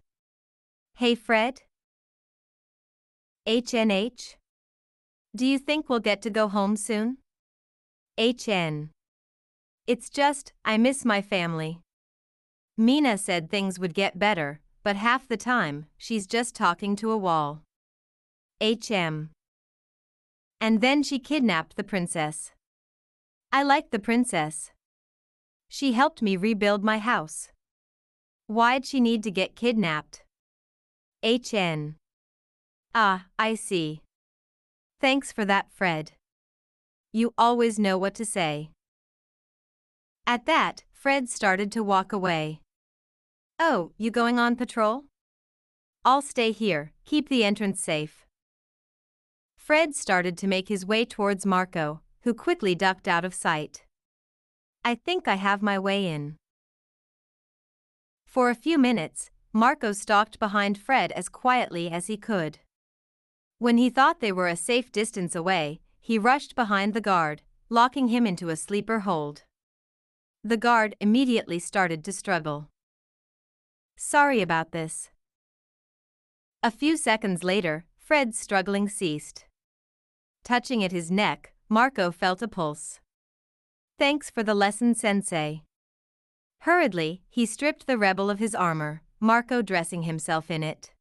[0.95, 1.61] Hey Fred?
[3.47, 4.35] HNH?
[5.33, 7.19] Do you think we'll get to go home soon?
[8.19, 8.89] HN.
[9.87, 11.79] It's just, I miss my family.
[12.77, 17.17] Mina said things would get better, but half the time, she's just talking to a
[17.17, 17.61] wall.
[18.61, 19.29] HM.
[20.59, 22.51] And then she kidnapped the princess.
[23.51, 24.71] I like the princess.
[25.69, 27.49] She helped me rebuild my house.
[28.47, 30.23] Why'd she need to get kidnapped?
[31.23, 31.95] HN.
[32.93, 34.01] Ah, I see.
[34.99, 36.13] Thanks for that, Fred.
[37.11, 38.69] You always know what to say.
[40.25, 42.61] At that, Fred started to walk away.
[43.59, 45.05] Oh, you going on patrol?
[46.03, 48.25] I'll stay here, keep the entrance safe.
[49.57, 53.85] Fred started to make his way towards Marco, who quickly ducked out of sight.
[54.83, 56.35] I think I have my way in.
[58.25, 62.59] For a few minutes, Marco stalked behind Fred as quietly as he could.
[63.59, 68.09] When he thought they were a safe distance away, he rushed behind the guard, locking
[68.09, 69.43] him into a sleeper hold.
[70.43, 72.67] The guard immediately started to struggle.
[73.95, 75.11] Sorry about this.
[76.61, 79.45] A few seconds later, Fred's struggling ceased.
[80.43, 83.01] Touching at his neck, Marco felt a pulse.
[83.99, 85.63] Thanks for the lesson, Sensei.
[86.61, 90.91] Hurriedly, he stripped the rebel of his armor, Marco dressing himself in it.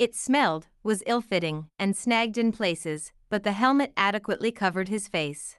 [0.00, 5.06] It smelled, was ill fitting, and snagged in places, but the helmet adequately covered his
[5.06, 5.58] face.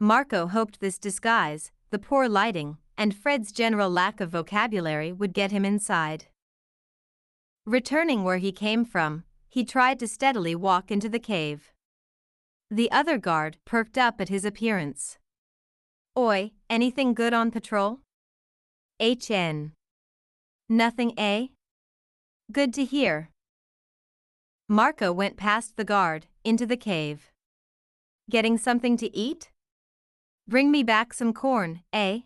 [0.00, 5.52] Marco hoped this disguise, the poor lighting, and Fred's general lack of vocabulary would get
[5.52, 6.26] him inside.
[7.66, 11.73] Returning where he came from, he tried to steadily walk into the cave.
[12.74, 15.16] The other guard perked up at his appearance.
[16.18, 18.00] Oi, anything good on patrol?
[19.00, 19.74] HN.
[20.68, 21.46] Nothing, eh?
[22.50, 23.30] Good to hear.
[24.68, 27.30] Marco went past the guard, into the cave.
[28.28, 29.52] Getting something to eat?
[30.48, 32.22] Bring me back some corn, eh?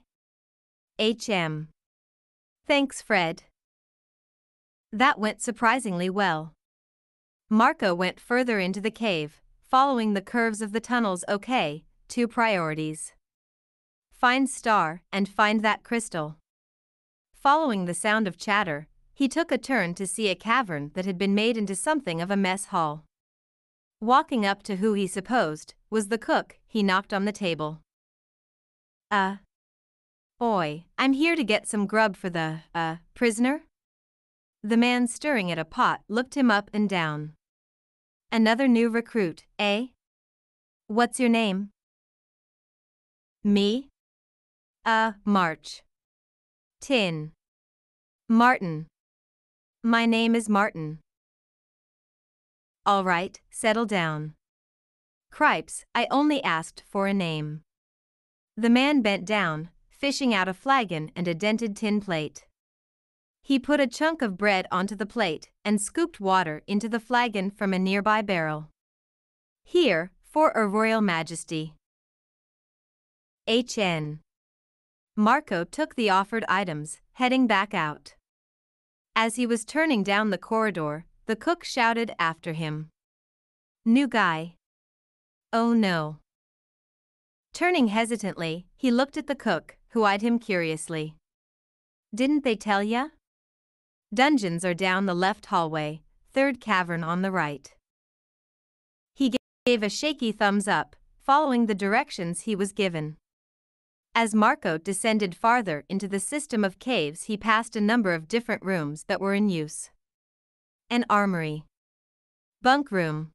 [0.98, 1.68] HM.
[2.66, 3.42] Thanks, Fred.
[4.94, 6.54] That went surprisingly well.
[7.50, 13.12] Marco went further into the cave, following the curves of the tunnels okay, two priorities.
[14.10, 16.38] find Star, and find that crystal.
[17.34, 21.18] Following the sound of chatter, he took a turn to see a cavern that had
[21.18, 23.04] been made into something of a mess hall.
[24.00, 27.82] Walking up to who he supposed was the cook, he knocked on the table.
[29.10, 29.36] Uh.
[30.40, 33.64] Oi, I'm here to get some grub for the, uh, prisoner?
[34.62, 37.34] The man stirring at a pot looked him up and down.
[38.30, 39.86] Another new recruit, eh?
[40.86, 41.70] What's your name?
[43.42, 43.88] Me?
[44.84, 45.82] Uh, March.
[46.78, 47.32] Tin.
[48.28, 48.86] Martin.
[49.82, 50.98] My name is Martin.
[52.84, 54.34] All right, settle down.
[55.30, 57.62] Cripes, I only asked for a name.
[58.58, 62.44] The man bent down, fishing out a flagon and a dented tin plate.
[63.48, 67.50] He put a chunk of bread onto the plate and scooped water into the flagon
[67.50, 68.68] from a nearby barrel.
[69.64, 71.72] Here, for a royal majesty.
[73.46, 74.20] H.N.
[75.16, 78.16] Marco took the offered items, heading back out.
[79.16, 82.90] As he was turning down the corridor, the cook shouted after him.
[83.86, 84.56] New guy.
[85.54, 86.18] Oh no.
[87.54, 91.14] Turning hesitantly, he looked at the cook, who eyed him curiously.
[92.14, 93.08] Didn't they tell ya?
[94.12, 96.00] Dungeons are down the left hallway,
[96.32, 97.74] third cavern on the right.
[99.14, 99.34] He
[99.66, 103.16] gave a shaky thumbs up, following the directions he was given.
[104.14, 108.64] As Marco descended farther into the system of caves, he passed a number of different
[108.64, 109.90] rooms that were in use
[110.90, 111.64] an armory,
[112.62, 113.30] bunk room,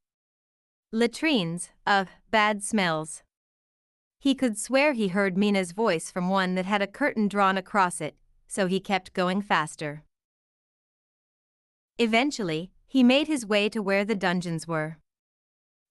[0.91, 3.21] latrines, of bad smells.
[4.19, 8.01] He could swear he heard Mina's voice from one that had a curtain drawn across
[8.01, 8.15] it,
[8.47, 10.03] so he kept going faster.
[11.97, 14.97] Eventually, he made his way to where the dungeons were.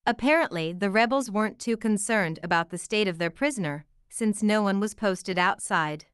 [0.05, 4.81] Apparently, the rebels weren't too concerned about the state of their prisoner, since no one
[4.81, 6.07] was posted outside.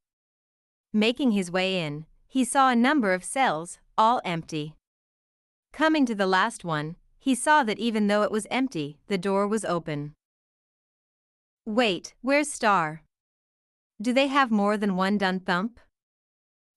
[0.92, 4.74] Making his way in, he saw a number of cells, all empty.
[5.72, 9.46] Coming to the last one, he saw that even though it was empty, the door
[9.46, 10.14] was open.
[11.66, 13.02] Wait, where's Star?
[14.00, 15.80] Do they have more than one dun thump?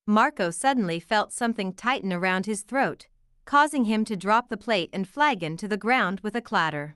[0.08, 3.08] Marco suddenly felt something tighten around his throat,
[3.46, 6.96] causing him to drop the plate and flagon to the ground with a clatter.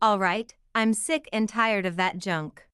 [0.00, 2.66] All right, I'm sick and tired of that junk.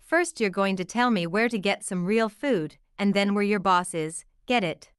[0.00, 3.44] First, you're going to tell me where to get some real food, and then where
[3.44, 4.90] your boss is, get it?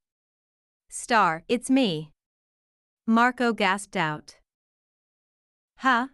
[0.90, 2.12] Star, it's me.
[3.06, 4.38] Marco gasped out.
[5.78, 6.08] Huh?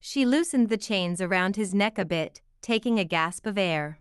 [0.00, 3.98] She loosened the chains around his neck a bit, taking a gasp of air.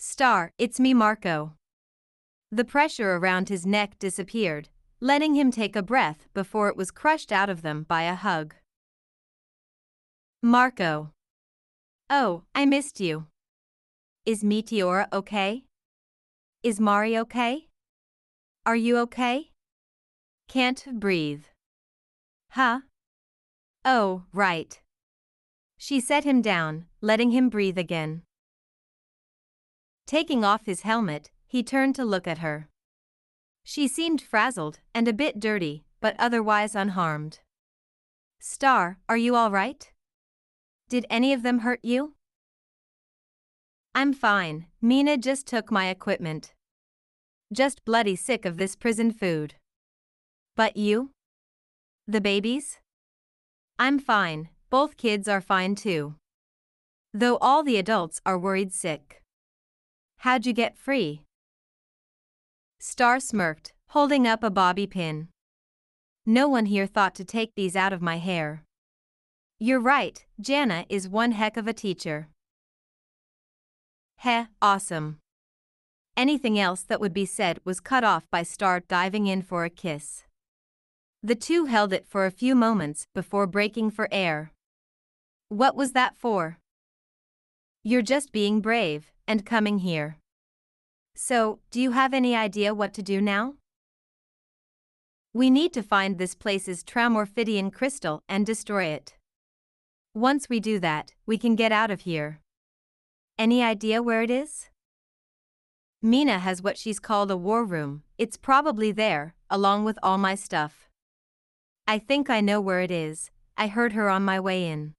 [0.00, 1.54] Star, it's me, Marco.
[2.52, 4.68] The pressure around his neck disappeared,
[5.00, 8.54] letting him take a breath before it was crushed out of them by a hug.
[10.40, 11.10] Marco.
[12.08, 13.26] Oh, I missed you.
[14.24, 15.64] Is Meteora okay?
[16.62, 17.66] Is Mari okay?
[18.64, 19.50] Are you okay?
[20.48, 21.42] Can't breathe.
[22.50, 22.82] Huh?
[23.84, 24.80] Oh, right.
[25.76, 28.22] She set him down, letting him breathe again.
[30.08, 32.70] Taking off his helmet, he turned to look at her.
[33.62, 37.40] She seemed frazzled and a bit dirty, but otherwise unharmed.
[38.40, 39.92] Star, are you all right?
[40.88, 42.14] Did any of them hurt you?
[43.94, 46.54] I'm fine, Mina just took my equipment.
[47.52, 49.56] Just bloody sick of this prison food.
[50.56, 51.10] But you?
[52.06, 52.78] The babies?
[53.78, 56.14] I'm fine, both kids are fine too.
[57.12, 59.18] Though all the adults are worried sick.
[60.22, 61.22] How'd you get free?
[62.80, 65.28] Star smirked, holding up a bobby pin.
[66.26, 68.64] No one here thought to take these out of my hair.
[69.60, 72.30] You're right, Janna is one heck of a teacher.
[74.16, 75.18] Heh, awesome.
[76.16, 79.70] Anything else that would be said was cut off by Star diving in for a
[79.70, 80.24] kiss.
[81.22, 84.52] The two held it for a few moments before breaking for air.
[85.48, 86.58] What was that for?
[87.84, 90.18] You're just being brave and coming here.
[91.14, 93.54] So, do you have any idea what to do now?
[95.34, 99.14] We need to find this place's Tramorphidian crystal and destroy it.
[100.14, 102.40] Once we do that, we can get out of here.
[103.38, 104.70] Any idea where it is?
[106.00, 110.34] Mina has what she's called a war room, it's probably there, along with all my
[110.34, 110.88] stuff.
[111.86, 114.94] I think I know where it is, I heard her on my way in.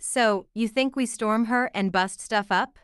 [0.00, 2.78] So, you think we storm her and bust stuff up?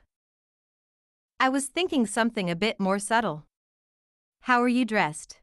[1.44, 3.44] I was thinking something a bit more subtle.
[4.48, 5.40] How are you dressed?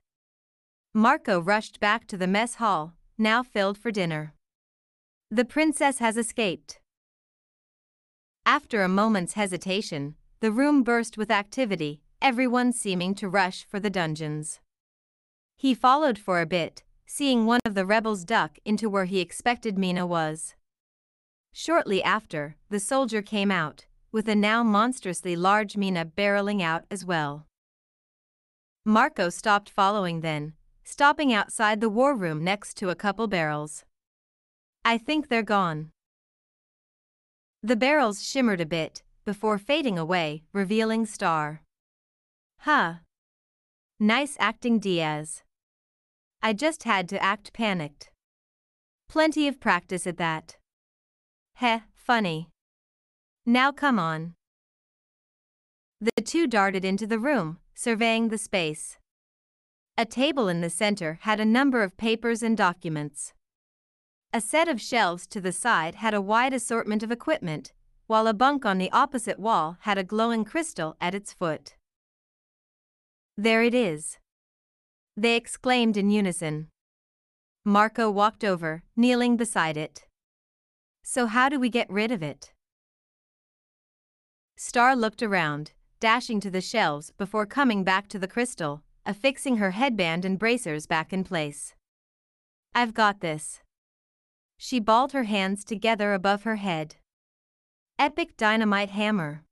[0.95, 4.33] Marco rushed back to the mess hall, now filled for dinner.
[5.29, 6.79] The princess has escaped.
[8.47, 13.91] After a moment's hesitation, the room burst with activity, everyone seeming to rush for the
[13.91, 14.59] dungeons.
[15.55, 19.77] He followed for a bit, seeing one of the rebels duck into where he expected
[19.77, 20.55] Mina was.
[21.53, 27.05] Shortly after, the soldier came out, with a now monstrously large Mina barreling out as
[27.05, 27.45] well.
[28.85, 30.53] Marco stopped following then,
[30.83, 33.85] stopping outside the war room next to a couple barrels.
[34.83, 35.91] I think they're gone.
[37.63, 41.61] The barrels shimmered a bit, before fading away, revealing Star.
[42.61, 42.95] Huh.
[43.99, 45.43] Nice acting, Diaz.
[46.41, 48.09] I just had to act panicked.
[49.07, 50.57] Plenty of practice at that.
[51.55, 52.50] Heh, funny.
[53.45, 54.35] Now come on.
[55.99, 58.97] The two darted into the room, surveying the space.
[59.97, 63.33] A table in the center had a number of papers and documents.
[64.31, 67.73] A set of shelves to the side had a wide assortment of equipment,
[68.07, 71.75] while a bunk on the opposite wall had a glowing crystal at its foot.
[73.37, 74.17] There it is.
[75.17, 76.67] They exclaimed in unison.
[77.65, 80.05] Marco walked over, kneeling beside it.
[81.03, 82.53] So, how do we get rid of it?
[84.63, 89.71] Star looked around, dashing to the shelves before coming back to the crystal, affixing her
[89.71, 91.73] headband and bracers back in place.
[92.75, 93.61] I've got this.
[94.59, 96.97] She balled her hands together above her head.
[97.97, 99.43] Epic dynamite hammer.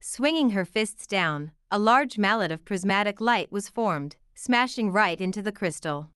[0.00, 5.42] Swinging her fists down, a large mallet of prismatic light was formed, smashing right into
[5.42, 6.10] the crystal.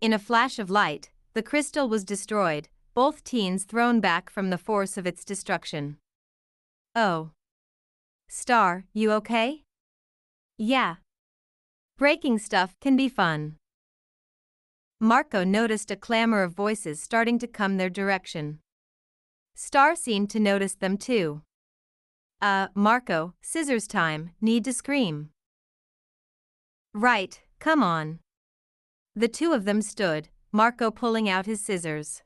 [0.00, 4.56] In a flash of light, the crystal was destroyed, both teens thrown back from the
[4.56, 5.98] force of its destruction.
[6.94, 7.30] Oh.
[8.28, 9.64] Star, you okay?
[10.58, 10.96] Yeah.
[11.96, 13.56] Breaking stuff can be fun.
[15.00, 18.58] Marco noticed a clamor of voices starting to come their direction.
[19.54, 21.42] Star seemed to notice them too.
[22.40, 25.30] Uh, Marco, scissors time, need to scream.
[26.92, 28.20] Right, come on.
[29.14, 32.22] The two of them stood, Marco pulling out his scissors.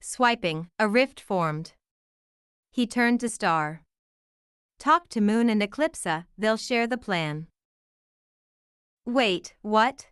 [0.00, 1.72] Swiping, a rift formed.
[2.70, 3.82] He turned to Star.
[4.78, 7.48] Talk to Moon and Eclipsa, they'll share the plan.
[9.04, 10.08] Wait, what?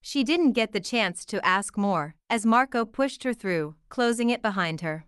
[0.00, 4.40] She didn't get the chance to ask more, as Marco pushed her through, closing it
[4.40, 5.06] behind her.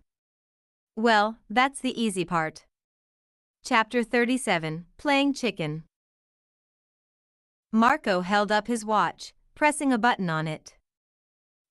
[0.95, 2.65] Well, that's the easy part.
[3.63, 5.83] Chapter 37 Playing Chicken
[7.71, 10.75] Marco held up his watch, pressing a button on it.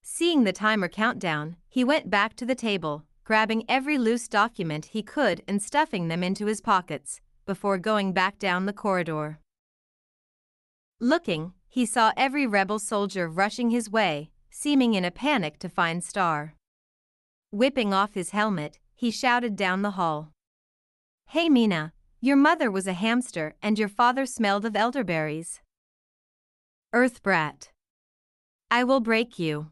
[0.02, 5.02] Seeing the timer countdown, he went back to the table, grabbing every loose document he
[5.02, 9.38] could and stuffing them into his pockets, before going back down the corridor.
[10.98, 16.02] Looking, he saw every rebel soldier rushing his way, seeming in a panic to find
[16.02, 16.54] Star.
[17.50, 20.32] Whipping off his helmet, he shouted down the hall.
[21.26, 25.60] Hey Mina, your mother was a hamster and your father smelled of elderberries.
[26.94, 27.68] Earth brat.
[28.70, 29.70] I will break you.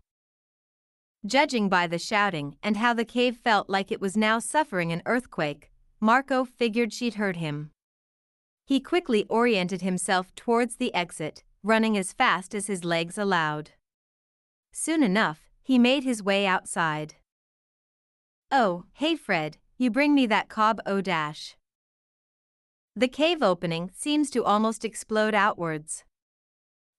[1.27, 5.03] Judging by the shouting and how the cave felt like it was now suffering an
[5.07, 7.73] earthquake, Marco figured she'd heard him.
[8.65, 13.73] He quickly oriented himself towards the exit, running as fast as his legs allowed.
[14.73, 17.17] Soon enough, he made his way outside.
[18.53, 21.57] Oh, hey Fred, you bring me that cob o dash.
[22.95, 26.05] The cave opening seems to almost explode outwards.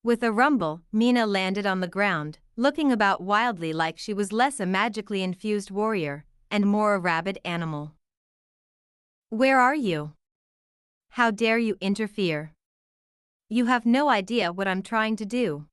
[0.03, 4.59] With a rumble, Mina landed on the ground, looking about wildly like she was less
[4.59, 7.93] a magically infused warrior and more a rabid animal.
[9.29, 10.13] Where are you?
[11.09, 12.53] How dare you interfere?
[13.49, 15.65] You have no idea what I'm trying to do.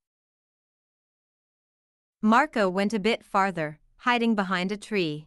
[2.22, 5.27] Marco went a bit farther, hiding behind a tree.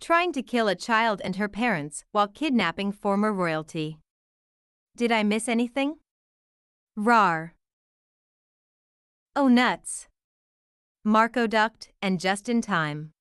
[0.00, 3.98] Trying to kill a child and her parents while kidnapping former royalty.
[4.96, 5.96] Did I miss anything?
[6.96, 7.54] Rar.
[9.36, 10.08] Oh nuts!
[11.04, 13.12] Marco ducked, and just in time.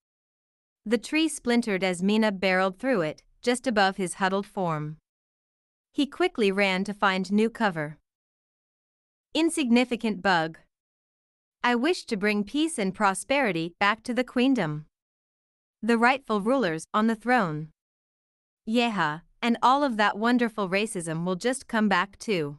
[0.85, 4.97] The tree splintered as Mina barreled through it, just above his huddled form.
[5.91, 7.97] He quickly ran to find new cover.
[9.33, 10.57] Insignificant bug.
[11.63, 14.85] I wish to bring peace and prosperity back to the queendom.
[15.81, 17.69] The rightful rulers on the throne.
[18.67, 22.57] Yeha, and all of that wonderful racism will just come back too.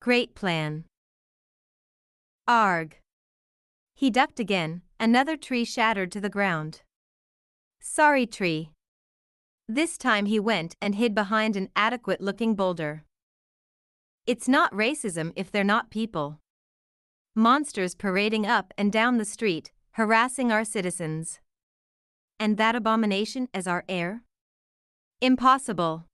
[0.00, 0.84] Great plan.
[2.46, 2.98] Arg.
[3.94, 6.82] He ducked again, another tree shattered to the ground.
[7.80, 8.70] Sorry, tree.
[9.66, 13.04] This time he went and hid behind an adequate looking boulder.
[14.26, 16.38] It's not racism if they're not people.
[17.34, 21.40] Monsters parading up and down the street, harassing our citizens.
[22.38, 24.22] and that abomination as our heir?
[25.20, 26.04] Impossible.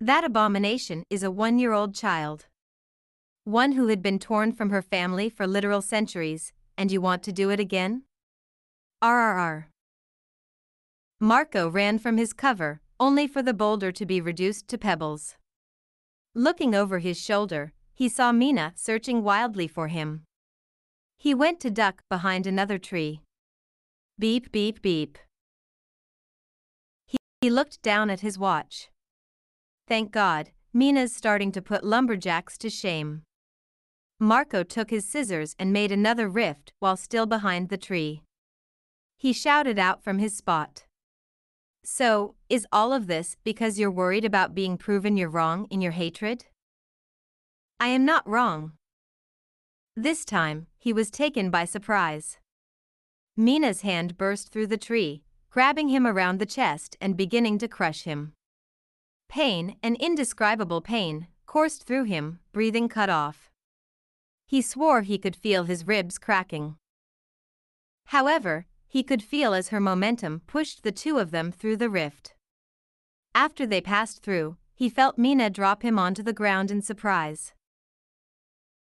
[0.00, 2.46] That abomination is a one year old child.
[3.46, 7.32] One who had been torn from her family for literal centuries, and you want to
[7.32, 8.02] do it again?
[9.04, 9.66] RRR.
[11.20, 15.36] Marco ran from his cover, only for the boulder to be reduced to pebbles.
[16.34, 20.24] Looking over his shoulder, he saw Mina searching wildly for him.
[21.16, 23.20] He went to duck behind another tree.
[24.18, 25.18] Beep, beep, beep.
[27.06, 28.90] He, he looked down at his watch.
[29.86, 33.22] Thank God, Mina's starting to put lumberjacks to shame.
[34.18, 38.22] Marco took his scissors and made another rift while still behind the tree.
[39.18, 40.84] He shouted out from his spot.
[41.84, 45.92] So, is all of this because you're worried about being proven you're wrong in your
[45.92, 46.46] hatred?
[47.78, 48.72] I am not wrong.
[49.94, 52.38] This time, he was taken by surprise.
[53.36, 58.02] Mina's hand burst through the tree, grabbing him around the chest and beginning to crush
[58.04, 58.32] him.
[59.28, 63.50] Pain, an indescribable pain, coursed through him, breathing cut off.
[64.46, 66.76] He swore he could feel his ribs cracking.
[68.06, 72.34] However, he could feel as her momentum pushed the two of them through the rift.
[73.34, 77.52] After they passed through, he felt Mina drop him onto the ground in surprise.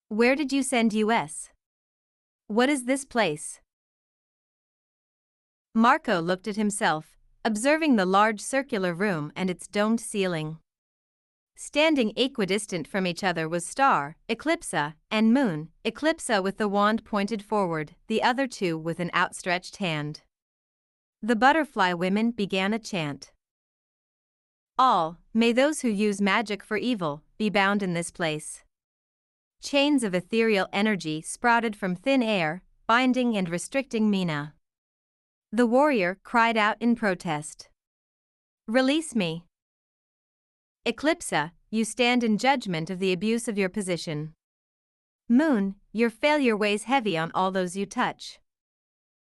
[0.08, 1.50] Where did you send US?
[2.46, 3.60] What is this place?
[5.74, 10.58] Marco looked at himself, observing the large circular room and its domed ceiling.
[11.56, 17.42] Standing equidistant from each other was Star, Eclipsa, and Moon, Eclipsa with the wand pointed
[17.42, 20.22] forward, the other two with an outstretched hand.
[21.22, 23.32] The butterfly women began a chant.
[24.76, 28.64] All, may those who use magic for evil, be bound in this place.
[29.62, 34.54] Chains of ethereal energy sprouted from thin air, binding and restricting Mina.
[35.52, 37.68] The warrior cried out in protest.
[38.66, 39.44] Release me.
[40.86, 44.34] Eclipsa, you stand in judgment of the abuse of your position.
[45.30, 48.38] Moon, your failure weighs heavy on all those you touch.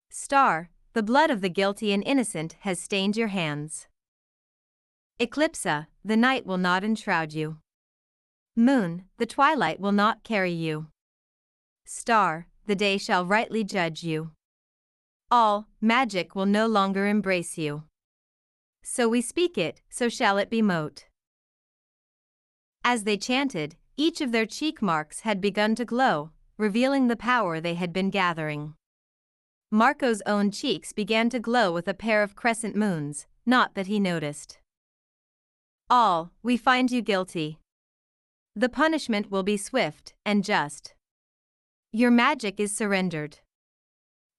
[0.09, 3.89] Star, the blood of the guilty and innocent has stained your hands.
[5.19, 7.59] Eclipsa, the night will not enshroud you.
[8.55, 10.87] Moon, the twilight will not carry you.
[11.85, 14.31] Star, the day shall rightly judge you.
[15.29, 17.83] All, magic will no longer embrace you.
[18.85, 21.08] So we speak it, so shall it be mote.
[22.91, 27.61] As they chanted, each of their cheek marks had begun to glow, revealing the power
[27.61, 28.73] they had been gathering.
[29.71, 34.01] Marco's own cheeks began to glow with a pair of crescent moons, not that he
[34.01, 34.57] noticed.
[35.91, 37.59] All, we find you guilty.
[38.57, 40.95] The punishment will be swift and just.
[41.93, 43.41] Your magic is surrendered.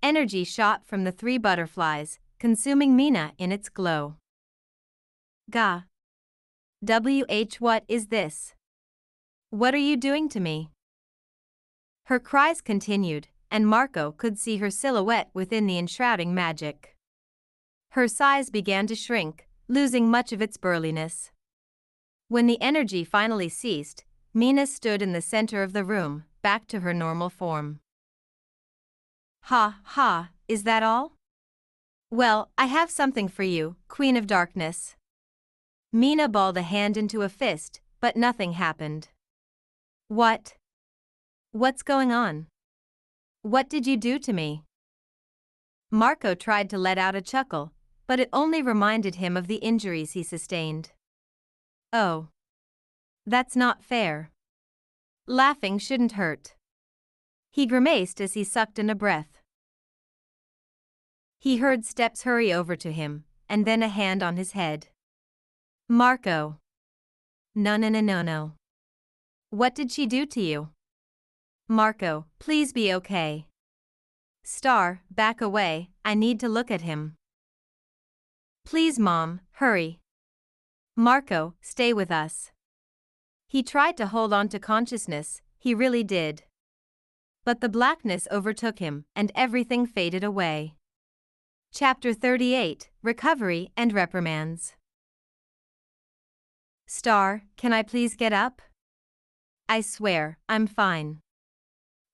[0.02, 4.16] Energy shot from the three butterflies, consuming Mina in its glow.
[5.52, 5.84] Ga.
[6.84, 8.56] WH, what is this?
[9.50, 10.72] What are you doing to me?
[12.06, 16.96] Her cries continued, and Marco could see her silhouette within the enshrouding magic.
[17.92, 21.32] Her size began to shrink, losing much of its burliness.
[22.30, 26.80] When the energy finally ceased, Mina stood in the center of the room, back to
[26.80, 27.80] her normal form.
[29.44, 31.14] Ha, ha, is that all?
[32.12, 34.96] Well, I have something for you, Queen of Darkness.
[35.92, 39.08] Mina balled a hand into a fist, but nothing happened.
[40.08, 40.54] What?
[41.52, 42.46] What's going on?
[43.42, 44.64] What did you do to me?
[45.90, 47.74] Marco tried to let out a chuckle,
[48.06, 50.92] but it only reminded him of the injuries he sustained.
[51.92, 52.28] Oh.
[53.26, 54.30] That's not fair.
[55.26, 56.54] Laughing shouldn't hurt.
[57.52, 59.42] He grimaced as he sucked in a breath.
[61.40, 64.89] He heard steps hurry over to him, and then a hand on his head.
[65.92, 66.60] Marco.
[67.56, 68.54] No, no, no, no, no.
[69.50, 70.70] What did she do to you?
[71.68, 73.48] Marco, please be okay.
[74.44, 77.16] Star, back away, I need to look at him.
[78.66, 79.98] Please, Mom, hurry.
[80.96, 82.52] Marco, stay with us.
[83.48, 86.44] He tried to hold on to consciousness, he really did.
[87.44, 90.76] But the blackness overtook him, and everything faded away.
[91.74, 94.76] Chapter 38 Recovery and Reprimands.
[96.92, 98.64] Star, can I please get up?
[99.70, 101.20] I swear, I'm fine.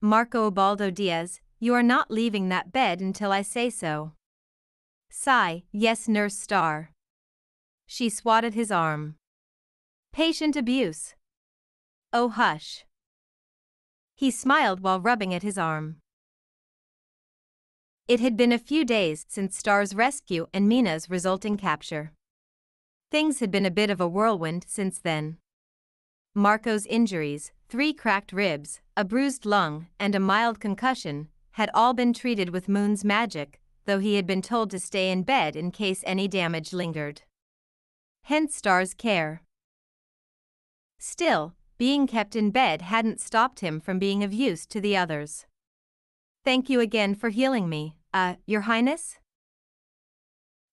[0.02, 4.12] Marco Baldo Diaz, you are not leaving that bed until I say so.
[5.10, 6.92] Sigh, yes, Nurse Star.
[7.88, 9.16] She swatted his arm.
[10.12, 11.16] Patient abuse.
[12.12, 12.84] Oh, hush.
[14.14, 16.02] He smiled while rubbing at his arm.
[18.10, 22.12] It had been a few days since Star's rescue and Mina's resulting capture.
[23.12, 25.38] Things had been a bit of a whirlwind since then.
[26.34, 32.12] Marco's injuries, three cracked ribs, a bruised lung, and a mild concussion, had all been
[32.12, 36.04] treated with Moon's magic, though he had been told to stay in bed in case
[36.06, 37.22] any damage lingered.
[38.24, 39.42] Hence Star's care.
[41.00, 45.46] Still, being kept in bed hadn't stopped him from being of use to the others.
[46.44, 49.20] Thank you again for healing me, uh, Your Highness?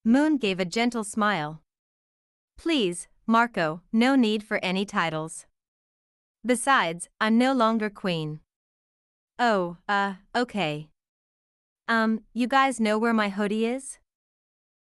[0.05, 1.61] Moon gave a gentle smile.
[2.59, 5.47] Please, Marco, no need for any titles.
[6.45, 8.41] Besides, I'm no longer queen.
[9.39, 10.89] Oh, uh, okay.
[11.89, 13.99] Um, you guys know where my hoodie is?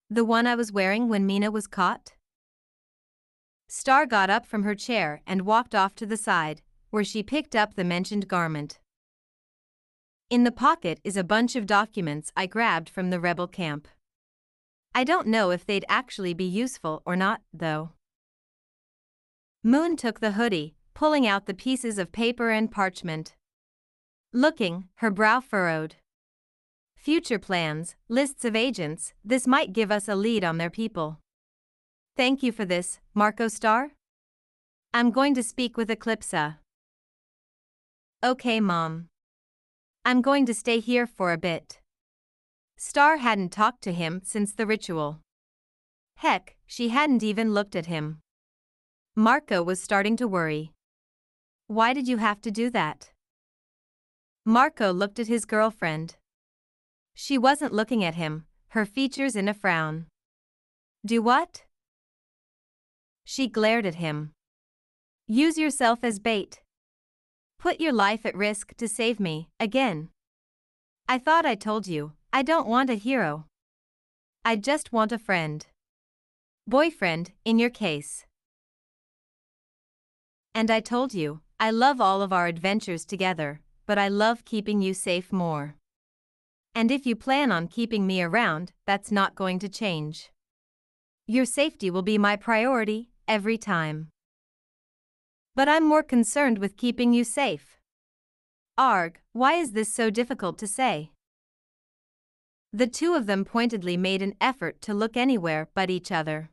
[0.09, 2.13] The one I was wearing when Mina was caught?
[3.68, 6.61] Star got up from her chair and walked off to the side,
[6.91, 8.80] where she picked up the mentioned garment.
[10.30, 13.88] In the pocket is a bunch of documents I grabbed from the rebel camp.
[14.97, 17.91] I don't know if they'd actually be useful or not, though.
[19.61, 23.35] Moon took the hoodie, pulling out the pieces of paper and parchment.
[24.31, 25.97] Looking, her brow furrowed.
[26.95, 31.19] Future plans, lists of agents, this might give us a lead on their people.
[32.15, 33.91] Thank you for this, Marco Star.
[34.93, 36.59] I'm going to speak with Eclipsa.
[38.23, 39.09] Okay, Mom.
[40.05, 41.81] I'm going to stay here for a bit.
[42.88, 45.19] Star hadn't talked to him since the ritual.
[46.17, 48.19] Heck, she hadn't even looked at him.
[49.15, 50.71] Marco was starting to worry.
[51.65, 53.09] Why did you have to do that?
[54.45, 56.17] Marco looked at his girlfriend.
[57.15, 60.05] She wasn't looking at him, her features in a frown.
[61.03, 61.63] Do what?
[63.23, 64.33] She glared at him.
[65.25, 66.61] Use yourself as bait.
[67.57, 70.09] Put your life at risk to save me, again.
[71.09, 73.45] I thought I told you, I don't want a hero.
[74.43, 75.65] I just want a friend.
[76.67, 78.25] Boyfriend, in your case.
[80.53, 84.81] And I told you, I love all of our adventures together, but I love keeping
[84.81, 85.77] you safe more.
[86.73, 90.29] And if you plan on keeping me around, that's not going to change.
[91.27, 94.09] Your safety will be my priority, every time.
[95.55, 97.77] But I'm more concerned with keeping you safe.
[98.77, 101.11] Arg, why is this so difficult to say?
[102.76, 106.49] The two of them pointedly made an effort to look anywhere but each other.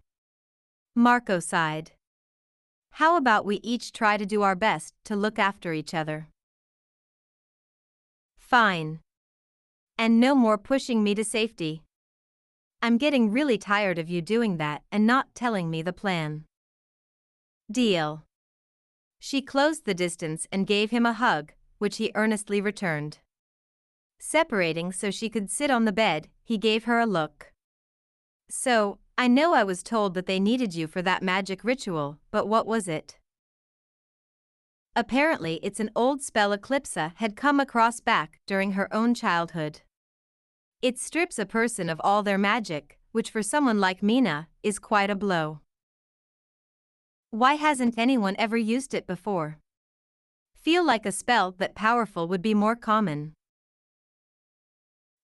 [0.95, 1.91] Marco sighed.
[2.93, 6.29] How about we each try to do our best to look after each other?
[8.39, 9.01] Fine.
[9.99, 11.83] And no more pushing me to safety.
[12.81, 16.45] I'm getting really tired of you doing that and not telling me the plan.
[17.69, 18.23] Deal.
[19.19, 23.19] She closed the distance and gave him a hug, which he earnestly returned.
[24.25, 27.53] Separating so she could sit on the bed, he gave her a look.
[28.49, 32.47] So, I know I was told that they needed you for that magic ritual, but
[32.47, 33.19] what was it?
[34.95, 39.81] Apparently, it's an old spell Eclipsa had come across back during her own childhood.
[40.81, 45.11] It strips a person of all their magic, which for someone like Mina, is quite
[45.11, 45.61] a blow.
[47.31, 49.59] Why hasn't anyone ever used it before?
[50.55, 53.35] Feel like a spell that powerful would be more common.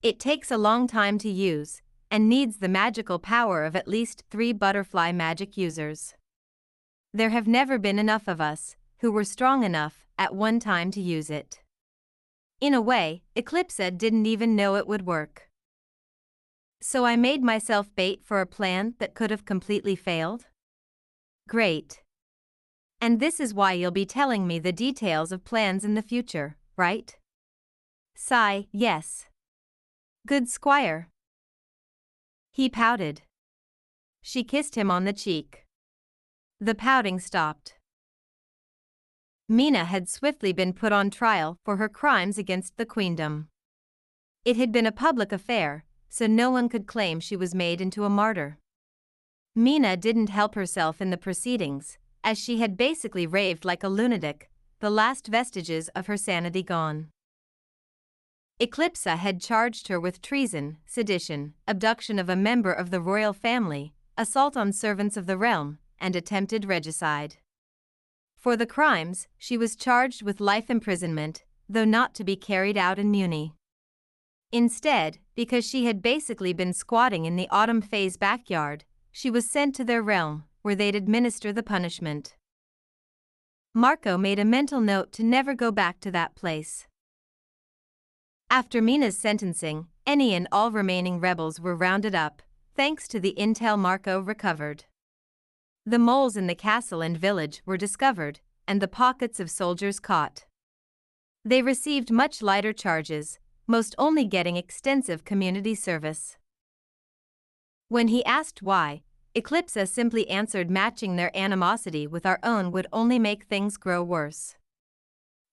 [0.00, 4.22] It takes a long time to use, and needs the magical power of at least
[4.30, 6.14] three butterfly magic users.
[7.12, 11.00] There have never been enough of us, who were strong enough, at one time to
[11.00, 11.60] use it.
[12.60, 15.48] In a way, Eclipsa didn't even know it would work.
[16.80, 20.46] So I made myself bait for a plan that could have completely failed?
[21.48, 22.02] Great.
[23.00, 26.56] And this is why you'll be telling me the details of plans in the future,
[26.76, 27.16] right?
[28.14, 29.26] Sigh, yes.
[30.28, 31.08] Good squire.
[32.52, 33.22] He pouted.
[34.20, 35.64] She kissed him on the cheek.
[36.60, 37.76] The pouting stopped.
[39.48, 43.48] Mina had swiftly been put on trial for her crimes against the queendom.
[44.44, 48.04] It had been a public affair, so no one could claim she was made into
[48.04, 48.58] a martyr.
[49.54, 54.50] Mina didn't help herself in the proceedings, as she had basically raved like a lunatic,
[54.80, 57.08] the last vestiges of her sanity gone.
[58.60, 63.94] Eclipsa had charged her with treason, sedition, abduction of a member of the royal family,
[64.16, 67.36] assault on servants of the realm, and attempted regicide.
[68.36, 72.98] For the crimes, she was charged with life imprisonment, though not to be carried out
[72.98, 73.52] in Mewni.
[74.50, 79.76] Instead, because she had basically been squatting in the autumn phase backyard, she was sent
[79.76, 82.34] to their realm, where they'd administer the punishment.
[83.72, 86.87] Marco made a mental note to never go back to that place.
[88.50, 92.40] After Mina's sentencing, any and all remaining rebels were rounded up,
[92.74, 94.86] thanks to the intel Marco recovered.
[95.84, 100.46] The moles in the castle and village were discovered, and the pockets of soldiers caught.
[101.44, 106.38] They received much lighter charges, most only getting extensive community service.
[107.88, 109.02] When he asked why,
[109.34, 114.56] Eclipsa simply answered matching their animosity with our own would only make things grow worse.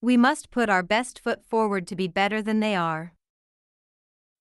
[0.06, 3.14] We must put our best foot forward to be better than they are.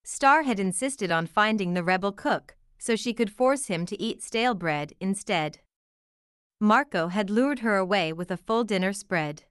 [0.05, 4.23] Star had insisted on finding the rebel cook, so she could force him to eat
[4.23, 5.61] stale bread instead.
[6.61, 9.45] Marco had lured her away with a full dinner spread.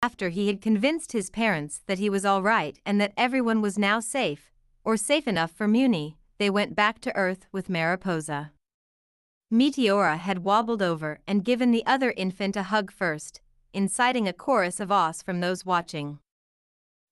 [0.00, 3.76] After he had convinced his parents that he was all right and that everyone was
[3.78, 4.50] now safe,
[4.82, 8.52] or safe enough for Mewni, they went back to Earth with Mariposa.
[9.52, 13.42] Meteora had wobbled over and given the other infant a hug first,
[13.72, 16.18] inciting a chorus of awes from those watching.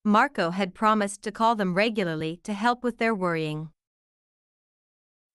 [0.04, 3.70] Marco had promised to call them regularly to help with their worrying.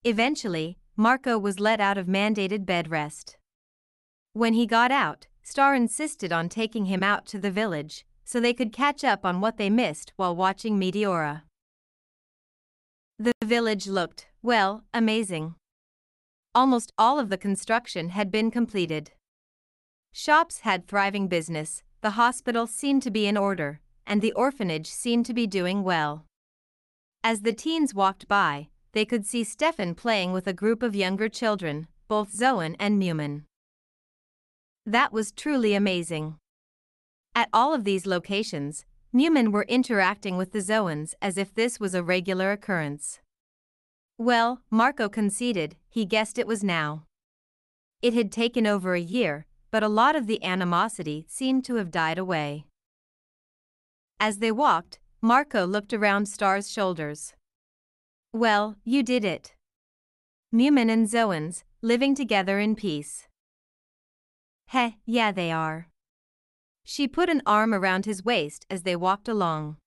[0.03, 3.37] Eventually, Marco was let out of mandated bed rest.
[4.33, 8.53] When he got out, Star insisted on taking him out to the village so they
[8.53, 11.43] could catch up on what they missed while watching Meteora.
[13.19, 15.55] The village looked, well, amazing.
[16.55, 19.11] Almost all of the construction had been completed.
[20.15, 25.25] Shops had thriving business, the hospital seemed to be in order, and the orphanage seemed
[25.25, 26.25] to be doing well.
[27.23, 31.29] As the teens walked by, they could see Stefan playing with a group of younger
[31.29, 33.45] children, both Zoan and Mewman.
[34.85, 36.35] That was truly amazing.
[37.33, 41.95] At all of these locations, Mewman were interacting with the Zoans as if this was
[41.95, 43.19] a regular occurrence.
[44.19, 47.05] Well, Marco conceded, he guessed it was now.
[48.03, 51.89] It had taken over a year, but a lot of the animosity seemed to have
[51.89, 52.63] died away.
[54.19, 57.33] As they walked, Marco looked around Star's shoulders.
[58.31, 59.55] Well, you did it.
[60.53, 63.27] Mewman and Zoans, living together in peace.
[64.67, 65.87] Heh, yeah, they are.
[66.83, 69.77] She put an arm around his waist as they walked along.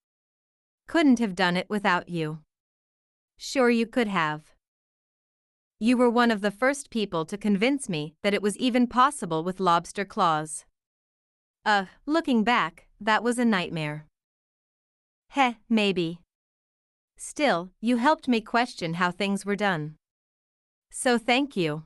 [0.88, 2.40] Couldn't have done it without you.
[3.38, 4.55] Sure, you could have.
[5.78, 9.44] You were one of the first people to convince me that it was even possible
[9.44, 10.64] with lobster claws.
[11.66, 14.06] Uh, looking back, that was a nightmare.
[15.30, 16.20] Heh, maybe.
[17.18, 19.96] Still, you helped me question how things were done.
[20.90, 21.84] So thank you.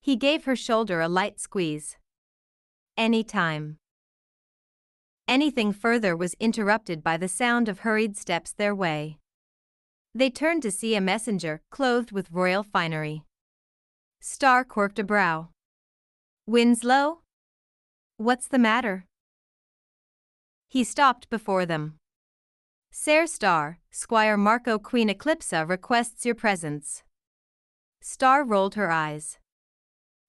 [0.00, 1.98] He gave her shoulder a light squeeze.
[2.96, 3.76] Any time.
[5.28, 9.18] Anything further was interrupted by the sound of hurried steps their way.
[10.16, 13.24] They turned to see a messenger clothed with royal finery.
[14.18, 15.50] Star quirked a brow.
[16.46, 17.20] Winslow?
[18.16, 19.04] What's the matter?
[20.68, 21.98] He stopped before them.
[22.90, 27.02] Sir Star, Squire Marco Queen Eclipsa requests your presence.
[28.00, 29.38] Star rolled her eyes.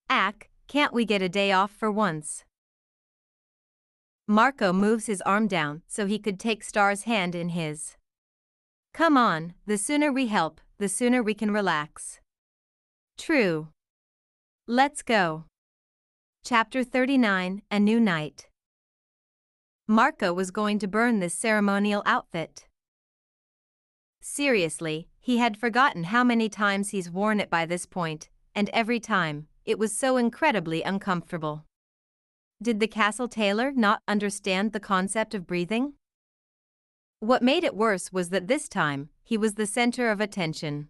[0.09, 2.43] Ack, can't we get a day off for once?
[4.27, 7.95] Marco moves his arm down so he could take Star's hand in his.
[8.93, 12.19] Come on, the sooner we help, the sooner we can relax.
[13.17, 13.69] True.
[14.67, 15.45] Let's go.
[16.43, 18.47] Chapter 39 A New Night.
[19.87, 22.67] Marco was going to burn this ceremonial outfit.
[24.21, 28.99] Seriously, he had forgotten how many times he's worn it by this point, and every
[28.99, 31.65] time, it was so incredibly uncomfortable.
[32.61, 35.93] Did the castle tailor not understand the concept of breathing?
[37.19, 40.89] What made it worse was that this time, he was the center of attention.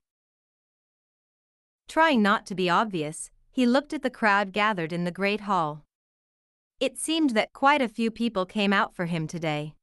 [1.87, 5.85] Trying not to be obvious, he looked at the crowd gathered in the Great Hall.
[6.79, 9.73] It seemed that quite a few people came out for him today.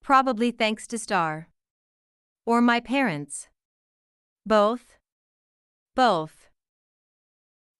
[0.00, 1.48] Probably thanks to Star.
[2.46, 3.48] Or my parents.
[4.46, 4.94] Both?
[5.96, 6.48] Both.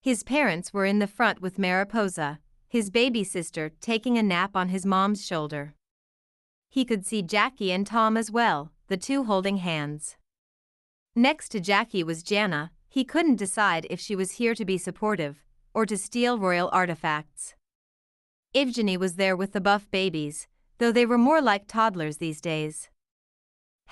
[0.03, 4.69] His parents were in the front with Mariposa, his baby sister taking a nap on
[4.69, 5.75] his mom's shoulder.
[6.69, 10.17] He could see Jackie and Tom as well, the two holding hands.
[11.15, 15.43] Next to Jackie was Janna, he couldn't decide if she was here to be supportive
[15.75, 17.55] or to steal royal artifacts.
[18.55, 20.49] Evgeny was there with the buff babies,
[20.79, 22.89] though they were more like toddlers these days.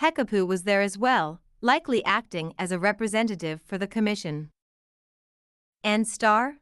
[0.01, 4.51] Hekapoo was there as well, likely acting as a representative for the commission.
[5.83, 6.59] And Star?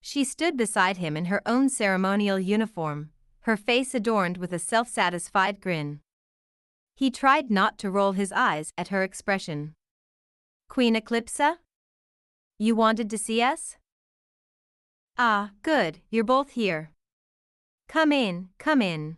[0.00, 3.10] She stood beside him in her own ceremonial uniform,
[3.42, 6.00] her face adorned with a self satisfied grin.
[6.96, 9.74] He tried not to roll his eyes at her expression.
[10.68, 11.56] Queen Eclipsa?
[12.58, 13.76] You wanted to see us?
[15.18, 16.92] Ah, good, you're both here.
[17.88, 19.16] Come in, come in.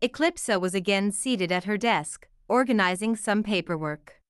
[0.00, 4.20] Eclipsa was again seated at her desk, organizing some paperwork.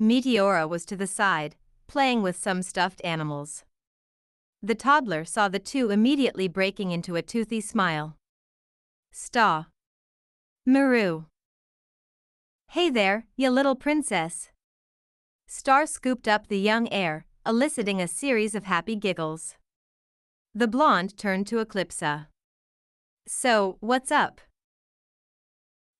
[0.00, 1.56] Meteora was to the side,
[1.86, 3.64] playing with some stuffed animals.
[4.64, 8.16] The toddler saw the two immediately breaking into a toothy smile.
[9.12, 9.66] Sta.
[10.64, 11.26] Maru.
[12.70, 14.48] Hey there, ya little princess.
[15.46, 19.56] Star scooped up the young heir, eliciting a series of happy giggles.
[20.54, 22.28] The blonde turned to Eclipsa.
[23.26, 24.40] So, what's up?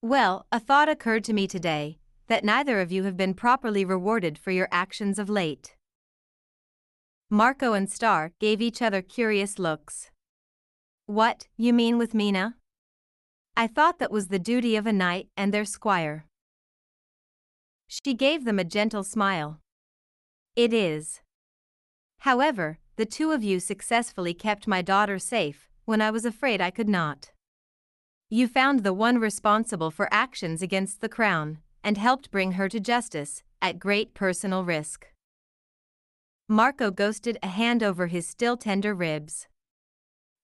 [0.00, 1.98] Well, a thought occurred to me today
[2.28, 5.73] that neither of you have been properly rewarded for your actions of late.
[7.34, 10.12] Marco and Star gave each other curious looks.
[11.06, 12.54] What, you mean with Mina?
[13.56, 16.26] I thought that was the duty of a knight and their squire.
[17.88, 19.58] She gave them a gentle smile.
[20.54, 21.22] It is.
[22.18, 26.70] However, the two of you successfully kept my daughter safe when I was afraid I
[26.70, 27.32] could not.
[28.30, 32.78] You found the one responsible for actions against the crown and helped bring her to
[32.78, 35.08] justice at great personal risk.
[36.48, 39.48] Marco ghosted a hand over his still tender ribs.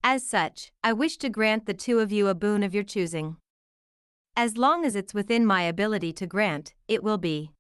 [0.02, 3.36] As such, I wish to grant the two of you a boon of your choosing.
[4.34, 7.50] As long as it's within my ability to grant, it will be.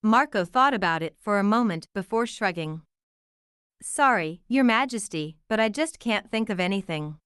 [0.00, 2.82] Marco thought about it for a moment before shrugging.
[3.82, 7.16] Sorry, Your Majesty, but I just can't think of anything.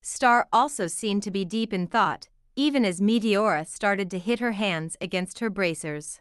[0.00, 4.52] Star also seemed to be deep in thought, even as Meteora started to hit her
[4.52, 6.20] hands against her bracers.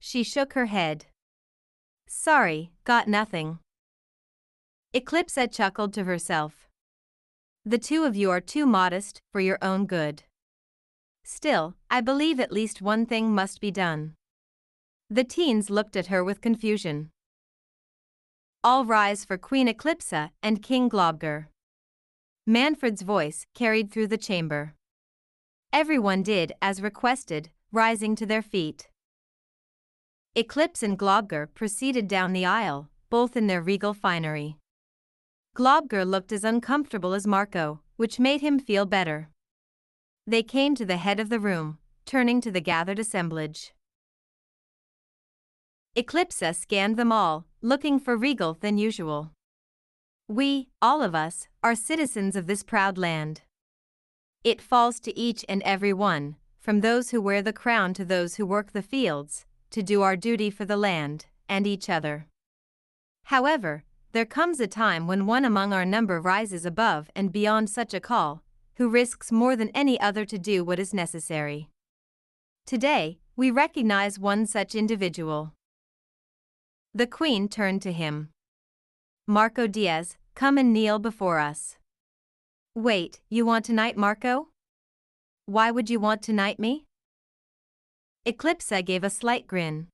[0.00, 1.06] She shook her head.
[2.12, 3.60] Sorry, got nothing.
[4.92, 6.68] Eclipsa chuckled to herself.
[7.64, 10.24] The two of you are too modest for your own good.
[11.22, 14.14] Still, I believe at least one thing must be done.
[15.08, 17.10] The teens looked at her with confusion.
[18.64, 21.46] All rise for Queen Eclipsa and King Globgor.
[22.44, 24.74] Manfred's voice carried through the chamber.
[25.72, 28.89] Everyone did as requested, rising to their feet.
[30.36, 34.56] Eclipsa and Globgor proceeded down the aisle, both in their regal finery.
[35.56, 39.28] Globgor looked as uncomfortable as Marco, which made him feel better.
[40.26, 43.74] They came to the head of the room, turning to the gathered assemblage.
[45.96, 49.32] Eclipsa scanned them all, looking for regal than usual.
[50.28, 53.42] We, all of us, are citizens of this proud land.
[54.44, 58.36] It falls to each and every one, from those who wear the crown to those
[58.36, 62.26] who work the fields, to do our duty for the land and each other.
[63.24, 67.94] However, there comes a time when one among our number rises above and beyond such
[67.94, 68.42] a call,
[68.74, 71.68] who risks more than any other to do what is necessary.
[72.66, 75.52] Today, we recognize one such individual.
[76.92, 78.30] The Queen turned to him.
[79.26, 81.76] Marco Diaz, come and kneel before us.
[82.74, 84.48] Wait, you want to knight Marco?
[85.46, 86.86] Why would you want to knight me?
[88.26, 89.88] Eclipsa gave a slight grin.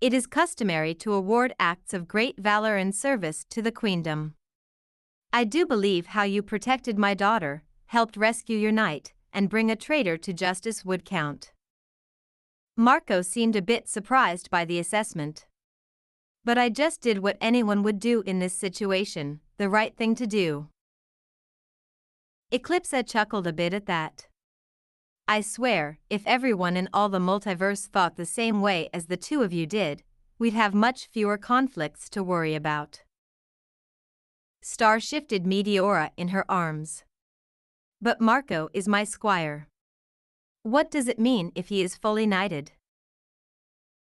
[0.00, 4.34] It is customary to award acts of great valor and service to the queendom.
[5.34, 9.76] I do believe how you protected my daughter, helped rescue your knight, and bring a
[9.76, 11.52] traitor to justice would count.
[12.74, 15.46] Marco seemed a bit surprised by the assessment.
[16.42, 20.26] But I just did what anyone would do in this situation, the right thing to
[20.26, 20.68] do.
[22.50, 24.26] Eclipsa chuckled a bit at that.
[25.28, 29.42] I swear, if everyone in all the multiverse thought the same way as the two
[29.42, 30.04] of you did,
[30.38, 33.02] we'd have much fewer conflicts to worry about.
[34.62, 37.02] Star shifted Meteora in her arms.
[38.00, 39.68] But Marco is my squire.
[40.62, 42.72] What does it mean if he is fully knighted?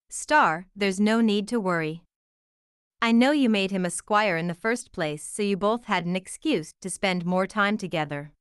[0.10, 2.04] Star, there's no need to worry.
[3.02, 6.06] I know you made him a squire in the first place so you both had
[6.06, 8.32] an excuse to spend more time together.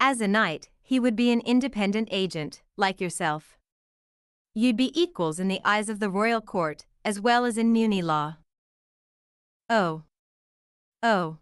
[0.00, 3.56] As a knight, he would be an independent agent, like yourself.
[4.54, 8.02] You'd be equals in the eyes of the royal court, as well as in Mewni
[8.02, 8.36] law.
[9.70, 10.02] Oh.
[11.02, 11.38] Oh.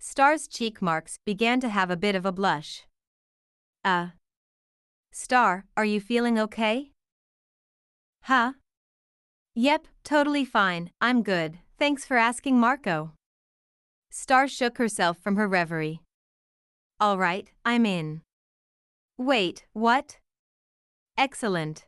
[0.00, 2.84] Star's cheek marks began to have a bit of a blush.
[3.84, 4.08] Uh.
[5.12, 6.92] Star, are you feeling okay?
[8.22, 8.54] Huh?
[9.54, 13.12] Yep, totally fine, I'm good, thanks for asking Marco.
[14.10, 16.00] Star shook herself from her reverie.
[17.00, 18.22] Alright, I'm in.
[19.18, 20.18] Wait, what?
[21.16, 21.86] Excellent.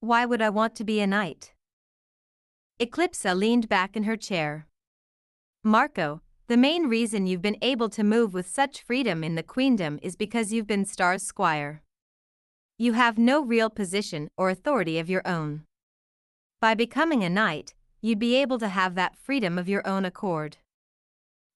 [0.00, 1.54] Why would I want to be a knight?
[2.78, 4.66] Eclipsa leaned back in her chair.
[5.64, 9.98] Marco, the main reason you've been able to move with such freedom in the queendom
[10.02, 11.82] is because you've been Star's squire.
[12.76, 15.64] You have no real position or authority of your own.
[16.60, 20.58] By becoming a knight, you'd be able to have that freedom of your own accord.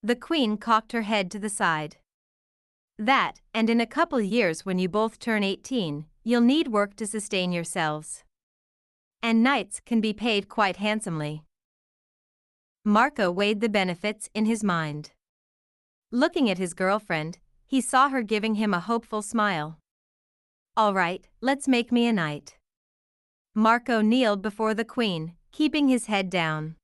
[0.02, 1.98] The queen cocked her head to the side.
[3.00, 7.06] That, and in a couple years when you both turn 18, you'll need work to
[7.06, 8.24] sustain yourselves.
[9.22, 11.42] And knights can be paid quite handsomely.
[12.84, 15.12] Marco weighed the benefits in his mind.
[16.12, 19.78] Looking at his girlfriend, he saw her giving him a hopeful smile.
[20.76, 22.58] All right, let's make me a knight.
[23.54, 26.76] Marco kneeled before the queen, keeping his head down.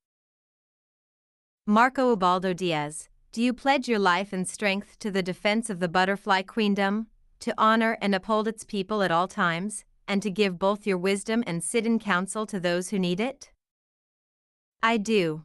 [1.66, 5.89] Marco Ubaldo Diaz, do you pledge your life and strength to the defense of the
[5.89, 7.09] butterfly queendom,
[7.41, 11.45] to honor and uphold its people at all times, and to give both your wisdom
[11.47, 13.51] and sit in counsel to those who need it?
[14.83, 15.45] I do.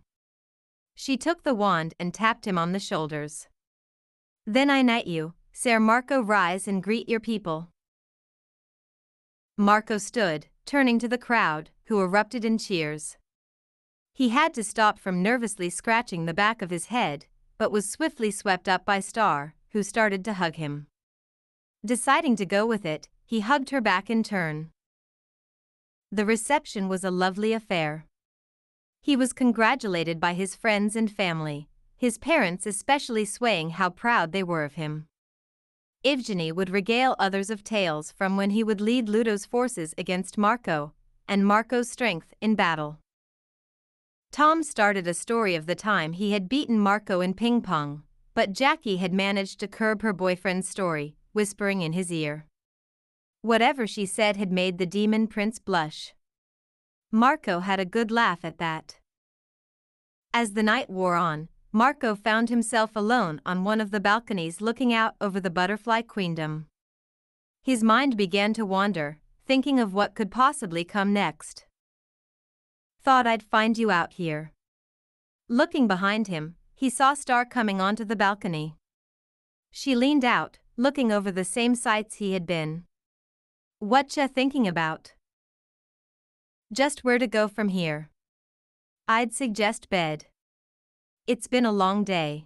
[0.96, 3.48] She took the wand and tapped him on the shoulders.
[4.46, 7.70] Then I knight you, Ser Marco rise and greet your people.
[9.58, 13.18] Marco stood, turning to the crowd, who erupted in cheers.
[14.14, 17.26] He had to stop from nervously scratching the back of his head,
[17.62, 20.88] but was swiftly swept up by Star, who started to hug him.
[21.86, 24.72] Deciding to go with it, he hugged her back in turn.
[26.12, 28.08] The reception was a lovely affair.
[29.04, 34.42] He was congratulated by his friends and family, his parents especially swaying how proud they
[34.42, 35.06] were of him.
[36.04, 40.94] Evgeny would regale others of tales from when he would lead Ludo's forces against Marco,
[41.28, 43.01] and Marco's strength in battle.
[44.32, 48.04] Tom started a story of the time he had beaten Marco in ping pong,
[48.34, 52.46] but Jackie had managed to curb her boyfriend's story, whispering in his ear.
[53.42, 56.14] Whatever she said had made the demon prince blush.
[57.12, 59.00] Marco had a good laugh at that.
[60.34, 64.94] As the night wore on, Marco found himself alone on one of the balconies looking
[64.94, 66.68] out over the butterfly queendom.
[67.64, 71.66] His mind began to wander, thinking of what could possibly come next.
[73.04, 74.52] Thought I'd find you out here.
[75.50, 78.76] Looking behind him, he saw Star coming onto the balcony.
[79.72, 82.84] She leaned out, looking over the same sights he had been.
[83.80, 85.14] Whatcha thinking about?
[86.72, 88.10] Just where to go from here.
[89.08, 90.26] I'd suggest bed.
[91.26, 92.46] It's been a long day.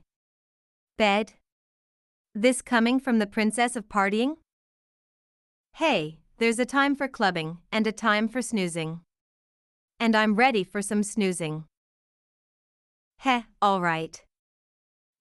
[0.98, 1.34] Bed?
[2.34, 4.38] This coming from the princess of partying?
[5.74, 9.02] Hey, there's a time for clubbing and a time for snoozing.
[10.00, 11.66] And I'm ready for some snoozing.
[13.20, 14.24] Heh, all right.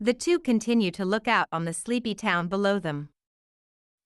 [0.00, 3.08] The two continue to look out on the sleepy town below them.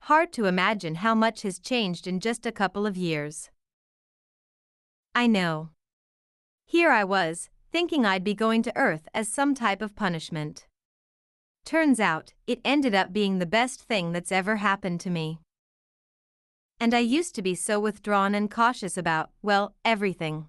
[0.03, 3.51] Hard to imagine how much has changed in just a couple of years.
[5.14, 5.71] I know.
[6.66, 10.66] Here I was, thinking I'd be going to Earth as some type of punishment.
[11.64, 15.41] Turns out, it ended up being the best thing that's ever happened to me.
[16.79, 20.47] And I used to be so withdrawn and cautious about, well, everything.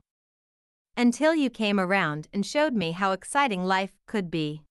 [0.99, 4.63] Until you came around and showed me how exciting life could be.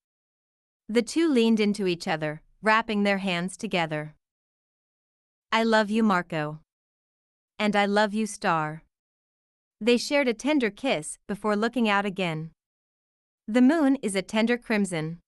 [0.87, 4.15] The two leaned into each other, wrapping their hands together.
[5.51, 6.61] I love you, Marco.
[7.59, 8.83] And I love you, Star.
[9.81, 12.51] They shared a tender kiss before looking out again.
[13.47, 15.21] The moon is a tender crimson,